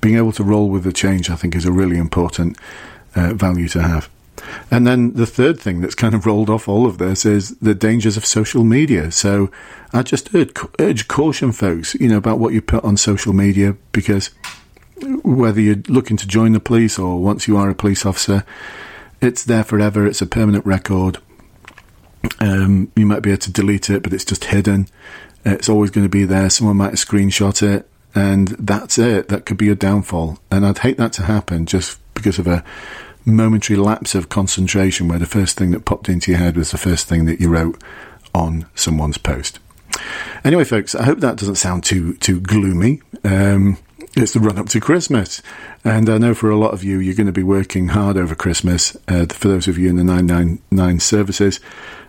Being 0.00 0.16
able 0.16 0.32
to 0.32 0.44
roll 0.44 0.68
with 0.68 0.84
the 0.84 0.92
change, 0.92 1.30
I 1.30 1.36
think, 1.36 1.54
is 1.56 1.64
a 1.64 1.72
really 1.72 1.96
important 1.96 2.58
uh, 3.16 3.34
value 3.34 3.68
to 3.68 3.82
have. 3.82 4.08
And 4.70 4.86
then 4.86 5.14
the 5.14 5.26
third 5.26 5.58
thing 5.58 5.80
that's 5.80 5.94
kind 5.94 6.14
of 6.14 6.26
rolled 6.26 6.48
off 6.48 6.68
all 6.68 6.86
of 6.86 6.98
this 6.98 7.24
is 7.24 7.56
the 7.58 7.74
dangers 7.74 8.16
of 8.16 8.24
social 8.24 8.64
media. 8.64 9.10
So 9.10 9.50
I 9.92 10.02
just 10.02 10.34
urge, 10.34 10.52
urge 10.78 11.08
caution, 11.08 11.52
folks, 11.52 11.94
you 11.94 12.08
know, 12.08 12.18
about 12.18 12.38
what 12.38 12.52
you 12.52 12.62
put 12.62 12.84
on 12.84 12.96
social 12.96 13.32
media 13.32 13.76
because 13.92 14.30
whether 15.22 15.60
you're 15.60 15.82
looking 15.88 16.16
to 16.18 16.26
join 16.26 16.52
the 16.52 16.60
police 16.60 16.98
or 16.98 17.20
once 17.20 17.48
you 17.48 17.56
are 17.56 17.70
a 17.70 17.74
police 17.74 18.04
officer, 18.04 18.44
it's 19.20 19.44
there 19.44 19.64
forever. 19.64 20.06
It's 20.06 20.22
a 20.22 20.26
permanent 20.26 20.64
record. 20.66 21.18
Um, 22.40 22.92
you 22.96 23.06
might 23.06 23.22
be 23.22 23.30
able 23.30 23.40
to 23.40 23.52
delete 23.52 23.90
it, 23.90 24.02
but 24.02 24.12
it's 24.12 24.24
just 24.24 24.44
hidden. 24.44 24.88
It's 25.44 25.68
always 25.68 25.90
going 25.90 26.04
to 26.04 26.10
be 26.10 26.24
there. 26.24 26.50
Someone 26.50 26.76
might 26.76 26.94
screenshot 26.94 27.62
it, 27.62 27.88
and 28.14 28.48
that's 28.48 28.98
it. 28.98 29.28
That 29.28 29.46
could 29.46 29.56
be 29.56 29.70
a 29.70 29.74
downfall. 29.74 30.38
And 30.50 30.66
I'd 30.66 30.78
hate 30.78 30.98
that 30.98 31.12
to 31.14 31.22
happen 31.22 31.66
just 31.66 31.98
because 32.14 32.38
of 32.38 32.46
a 32.46 32.64
momentary 33.24 33.76
lapse 33.76 34.14
of 34.14 34.28
concentration 34.28 35.08
where 35.08 35.18
the 35.18 35.26
first 35.26 35.56
thing 35.56 35.70
that 35.72 35.84
popped 35.84 36.08
into 36.08 36.30
your 36.30 36.38
head 36.38 36.56
was 36.56 36.70
the 36.70 36.78
first 36.78 37.06
thing 37.06 37.26
that 37.26 37.40
you 37.40 37.48
wrote 37.48 37.82
on 38.34 38.66
someone's 38.74 39.18
post. 39.18 39.58
Anyway, 40.44 40.64
folks, 40.64 40.94
I 40.94 41.04
hope 41.04 41.20
that 41.20 41.36
doesn't 41.36 41.56
sound 41.56 41.84
too 41.84 42.14
too 42.14 42.40
gloomy. 42.40 43.02
Um, 43.24 43.78
it's 44.16 44.32
the 44.32 44.40
run 44.40 44.58
up 44.58 44.68
to 44.70 44.80
Christmas. 44.80 45.42
And 45.84 46.08
I 46.08 46.18
know 46.18 46.34
for 46.34 46.50
a 46.50 46.56
lot 46.56 46.72
of 46.72 46.82
you, 46.82 46.98
you're 46.98 47.14
going 47.14 47.26
to 47.26 47.32
be 47.32 47.42
working 47.42 47.88
hard 47.88 48.16
over 48.16 48.34
Christmas. 48.34 48.96
Uh, 49.06 49.26
for 49.26 49.48
those 49.48 49.68
of 49.68 49.78
you 49.78 49.88
in 49.88 49.96
the 49.96 50.04
999 50.04 51.00
services, 51.00 51.60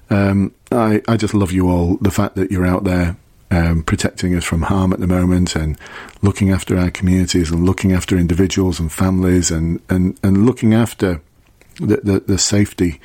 um, 0.09 0.53
I, 0.71 1.01
I 1.07 1.17
just 1.17 1.33
love 1.33 1.51
you 1.51 1.69
all. 1.69 1.97
The 1.97 2.11
fact 2.11 2.35
that 2.35 2.51
you're 2.51 2.65
out 2.65 2.83
there 2.83 3.17
um, 3.51 3.83
protecting 3.83 4.35
us 4.35 4.43
from 4.43 4.63
harm 4.63 4.93
at 4.93 4.99
the 4.99 5.07
moment 5.07 5.55
and 5.55 5.77
looking 6.21 6.51
after 6.51 6.77
our 6.77 6.91
communities 6.91 7.51
and 7.51 7.65
looking 7.65 7.91
after 7.91 8.17
individuals 8.17 8.79
and 8.79 8.91
families 8.91 9.51
and, 9.51 9.81
and, 9.89 10.19
and 10.23 10.45
looking 10.45 10.73
after 10.73 11.21
the, 11.79 11.97
the, 11.97 12.19
the 12.19 12.37
safety 12.37 12.99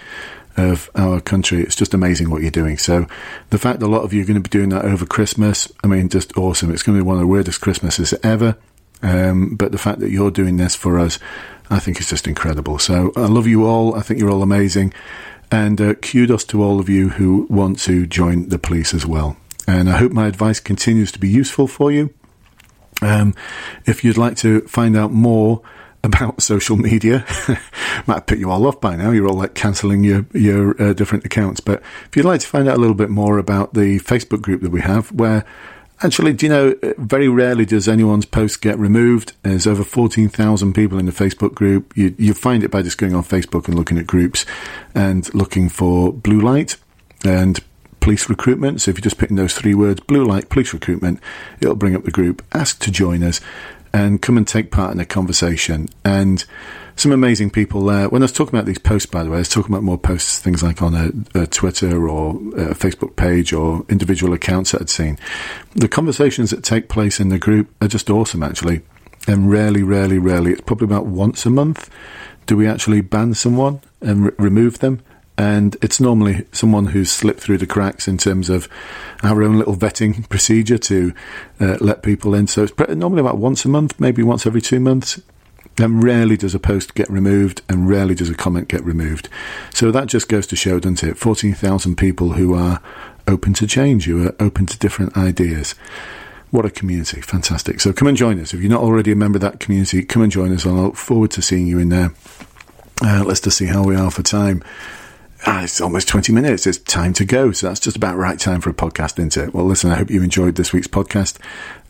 of 0.56 0.90
our 0.94 1.20
country. 1.20 1.62
It's 1.62 1.76
just 1.76 1.94
amazing 1.94 2.30
what 2.30 2.42
you're 2.42 2.50
doing. 2.50 2.78
So 2.78 3.06
the 3.50 3.58
fact 3.58 3.80
that 3.80 3.86
a 3.86 3.88
lot 3.88 4.02
of 4.02 4.12
you 4.12 4.22
are 4.22 4.26
going 4.26 4.40
to 4.40 4.48
be 4.48 4.50
doing 4.50 4.68
that 4.68 4.84
over 4.84 5.06
Christmas, 5.06 5.70
I 5.82 5.86
mean, 5.86 6.08
just 6.08 6.36
awesome. 6.36 6.72
It's 6.72 6.82
going 6.82 6.98
to 6.98 7.02
be 7.02 7.06
one 7.06 7.16
of 7.16 7.20
the 7.20 7.26
weirdest 7.26 7.60
Christmases 7.60 8.14
ever. 8.22 8.56
Um, 9.02 9.56
but 9.56 9.72
the 9.72 9.78
fact 9.78 10.00
that 10.00 10.10
you're 10.10 10.30
doing 10.30 10.56
this 10.56 10.74
for 10.74 10.98
us, 10.98 11.18
I 11.70 11.78
think 11.78 12.00
is 12.00 12.08
just 12.08 12.26
incredible. 12.26 12.78
So 12.78 13.12
I 13.16 13.26
love 13.26 13.46
you 13.46 13.66
all. 13.66 13.94
I 13.94 14.00
think 14.00 14.20
you're 14.20 14.30
all 14.30 14.42
amazing. 14.42 14.94
And 15.54 15.80
uh, 15.80 15.94
kudos 15.94 16.44
to 16.46 16.64
all 16.64 16.80
of 16.80 16.88
you 16.88 17.10
who 17.10 17.46
want 17.48 17.78
to 17.82 18.06
join 18.06 18.48
the 18.48 18.58
police 18.58 18.92
as 18.92 19.06
well. 19.06 19.36
And 19.68 19.88
I 19.88 19.98
hope 19.98 20.10
my 20.10 20.26
advice 20.26 20.58
continues 20.58 21.12
to 21.12 21.20
be 21.20 21.28
useful 21.28 21.68
for 21.68 21.92
you. 21.92 22.12
Um, 23.00 23.36
if 23.86 24.02
you'd 24.02 24.18
like 24.18 24.36
to 24.38 24.62
find 24.62 24.96
out 24.96 25.12
more 25.12 25.62
about 26.02 26.42
social 26.42 26.76
media, 26.76 27.24
might 28.08 28.26
put 28.26 28.38
you 28.38 28.50
all 28.50 28.66
off 28.66 28.80
by 28.80 28.96
now. 28.96 29.12
You're 29.12 29.28
all 29.28 29.36
like 29.36 29.54
cancelling 29.54 30.02
your 30.02 30.26
your 30.32 30.82
uh, 30.82 30.92
different 30.92 31.24
accounts. 31.24 31.60
But 31.60 31.84
if 32.06 32.16
you'd 32.16 32.26
like 32.26 32.40
to 32.40 32.48
find 32.48 32.68
out 32.68 32.76
a 32.76 32.80
little 32.80 32.96
bit 32.96 33.08
more 33.08 33.38
about 33.38 33.74
the 33.74 34.00
Facebook 34.00 34.42
group 34.42 34.60
that 34.62 34.72
we 34.72 34.80
have, 34.80 35.12
where 35.12 35.44
Actually, 36.02 36.32
do 36.32 36.46
you 36.46 36.50
know, 36.50 36.74
uh, 36.82 36.92
very 36.98 37.28
rarely 37.28 37.64
does 37.64 37.88
anyone's 37.88 38.26
post 38.26 38.60
get 38.60 38.78
removed. 38.78 39.32
There's 39.42 39.66
over 39.66 39.84
14,000 39.84 40.74
people 40.74 40.98
in 40.98 41.06
the 41.06 41.12
Facebook 41.12 41.54
group. 41.54 41.96
You, 41.96 42.14
you 42.18 42.34
find 42.34 42.64
it 42.64 42.70
by 42.70 42.82
just 42.82 42.98
going 42.98 43.14
on 43.14 43.22
Facebook 43.22 43.68
and 43.68 43.76
looking 43.76 43.98
at 43.98 44.06
groups 44.06 44.44
and 44.94 45.32
looking 45.34 45.68
for 45.68 46.12
blue 46.12 46.40
light 46.40 46.76
and 47.24 47.60
police 48.00 48.28
recruitment. 48.28 48.82
So 48.82 48.90
if 48.90 48.98
you're 48.98 49.02
just 49.02 49.18
put 49.18 49.30
in 49.30 49.36
those 49.36 49.54
three 49.54 49.74
words, 49.74 50.00
blue 50.00 50.26
light, 50.26 50.50
police 50.50 50.74
recruitment, 50.74 51.20
it'll 51.60 51.76
bring 51.76 51.96
up 51.96 52.04
the 52.04 52.10
group. 52.10 52.44
Ask 52.52 52.80
to 52.80 52.90
join 52.90 53.22
us 53.22 53.40
and 53.92 54.20
come 54.20 54.36
and 54.36 54.46
take 54.46 54.70
part 54.70 54.92
in 54.92 55.00
a 55.00 55.06
conversation. 55.06 55.88
And 56.04 56.44
some 56.96 57.12
amazing 57.12 57.50
people 57.50 57.84
there. 57.84 58.08
When 58.08 58.22
I 58.22 58.24
was 58.24 58.32
talking 58.32 58.54
about 58.54 58.66
these 58.66 58.78
posts, 58.78 59.06
by 59.06 59.22
the 59.22 59.30
way, 59.30 59.36
I 59.36 59.40
was 59.40 59.48
talking 59.48 59.72
about 59.72 59.82
more 59.82 59.98
posts, 59.98 60.38
things 60.38 60.62
like 60.62 60.80
on 60.80 60.94
a, 60.94 61.42
a 61.42 61.46
Twitter 61.46 62.08
or 62.08 62.30
a 62.56 62.74
Facebook 62.74 63.16
page 63.16 63.52
or 63.52 63.84
individual 63.88 64.32
accounts 64.32 64.72
that 64.72 64.82
I'd 64.82 64.90
seen. 64.90 65.18
The 65.74 65.88
conversations 65.88 66.50
that 66.50 66.62
take 66.62 66.88
place 66.88 67.18
in 67.18 67.30
the 67.30 67.38
group 67.38 67.68
are 67.82 67.88
just 67.88 68.10
awesome, 68.10 68.42
actually. 68.42 68.82
And 69.26 69.50
rarely, 69.50 69.82
rarely, 69.82 70.18
rarely, 70.18 70.52
it's 70.52 70.60
probably 70.60 70.84
about 70.84 71.06
once 71.06 71.46
a 71.46 71.50
month, 71.50 71.90
do 72.46 72.56
we 72.56 72.66
actually 72.66 73.00
ban 73.00 73.34
someone 73.34 73.80
and 74.00 74.26
re- 74.26 74.32
remove 74.38 74.78
them. 74.78 75.00
And 75.36 75.76
it's 75.82 75.98
normally 75.98 76.46
someone 76.52 76.86
who's 76.86 77.10
slipped 77.10 77.40
through 77.40 77.58
the 77.58 77.66
cracks 77.66 78.06
in 78.06 78.18
terms 78.18 78.48
of 78.48 78.68
our 79.24 79.42
own 79.42 79.58
little 79.58 79.74
vetting 79.74 80.28
procedure 80.28 80.78
to 80.78 81.12
uh, 81.58 81.76
let 81.80 82.04
people 82.04 82.34
in. 82.34 82.46
So 82.46 82.64
it's 82.64 82.78
normally 82.78 83.20
about 83.20 83.38
once 83.38 83.64
a 83.64 83.68
month, 83.68 83.98
maybe 83.98 84.22
once 84.22 84.46
every 84.46 84.60
two 84.60 84.78
months. 84.78 85.20
And 85.78 86.04
rarely 86.04 86.36
does 86.36 86.54
a 86.54 86.60
post 86.60 86.94
get 86.94 87.10
removed, 87.10 87.62
and 87.68 87.88
rarely 87.88 88.14
does 88.14 88.30
a 88.30 88.34
comment 88.34 88.68
get 88.68 88.84
removed. 88.84 89.28
So 89.72 89.90
that 89.90 90.06
just 90.06 90.28
goes 90.28 90.46
to 90.48 90.56
show, 90.56 90.78
doesn't 90.78 91.02
it? 91.02 91.18
14,000 91.18 91.96
people 91.96 92.34
who 92.34 92.54
are 92.54 92.80
open 93.26 93.54
to 93.54 93.66
change, 93.66 94.04
who 94.04 94.26
are 94.26 94.34
open 94.38 94.66
to 94.66 94.78
different 94.78 95.16
ideas. 95.16 95.74
What 96.50 96.64
a 96.64 96.70
community. 96.70 97.20
Fantastic. 97.20 97.80
So 97.80 97.92
come 97.92 98.06
and 98.06 98.16
join 98.16 98.38
us. 98.38 98.54
If 98.54 98.60
you're 98.60 98.70
not 98.70 98.82
already 98.82 99.10
a 99.10 99.16
member 99.16 99.38
of 99.38 99.42
that 99.42 99.58
community, 99.58 100.04
come 100.04 100.22
and 100.22 100.30
join 100.30 100.52
us. 100.52 100.64
I 100.64 100.70
look 100.70 100.94
forward 100.94 101.32
to 101.32 101.42
seeing 101.42 101.66
you 101.66 101.80
in 101.80 101.88
there. 101.88 102.12
Uh, 103.02 103.24
let's 103.26 103.40
just 103.40 103.56
see 103.56 103.66
how 103.66 103.82
we 103.82 103.96
are 103.96 104.10
for 104.10 104.22
time. 104.22 104.62
Ah, 105.46 105.64
it's 105.64 105.80
almost 105.80 106.08
20 106.08 106.32
minutes. 106.32 106.66
It's 106.66 106.78
time 106.78 107.12
to 107.14 107.24
go. 107.24 107.52
So 107.52 107.66
that's 107.66 107.80
just 107.80 107.96
about 107.96 108.16
right 108.16 108.38
time 108.38 108.60
for 108.60 108.70
a 108.70 108.74
podcast, 108.74 109.18
isn't 109.18 109.36
it? 109.36 109.52
Well, 109.52 109.64
listen, 109.64 109.90
I 109.90 109.96
hope 109.96 110.10
you 110.10 110.22
enjoyed 110.22 110.54
this 110.54 110.72
week's 110.72 110.86
podcast. 110.86 111.38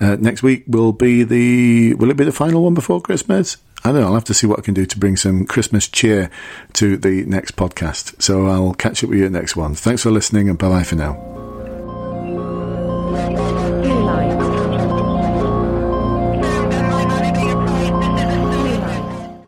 Uh, 0.01 0.16
next 0.18 0.42
week 0.42 0.64
will 0.66 0.92
be 0.92 1.23
the, 1.23 1.94
will 1.94 2.11
it 2.11 2.16
be 2.16 2.25
the 2.25 2.33
final 2.33 2.64
one 2.64 2.75
before 2.75 3.01
Christmas? 3.01 3.59
I 3.87 3.92
don't 3.92 4.01
know. 4.01 4.07
I'll 4.07 4.14
have 4.14 4.25
to 4.25 4.35
see 4.35 4.47
what 4.47 4.59
I 4.59 4.62
can 4.62 4.73
do 4.73 4.87
to 4.87 4.99
bring 4.99 5.16
some 5.16 5.44
Christmas 5.44 5.87
cheer 5.88 6.31
to 6.75 6.97
the 6.97 7.25
next 7.27 7.57
podcast. 7.57 8.23
So 8.23 8.47
I'll 8.47 8.73
catch 8.73 9.05
up 9.05 9.11
with 9.11 9.18
you 9.18 9.27
at 9.27 9.33
next 9.33 9.57
one. 9.57 9.75
Thanks 9.75 10.03
for 10.03 10.11
listening 10.11 10.49
and 10.49 10.59
bye 10.59 10.70
bye 10.70 10.85
for 10.85 10.97
now. 10.97 11.35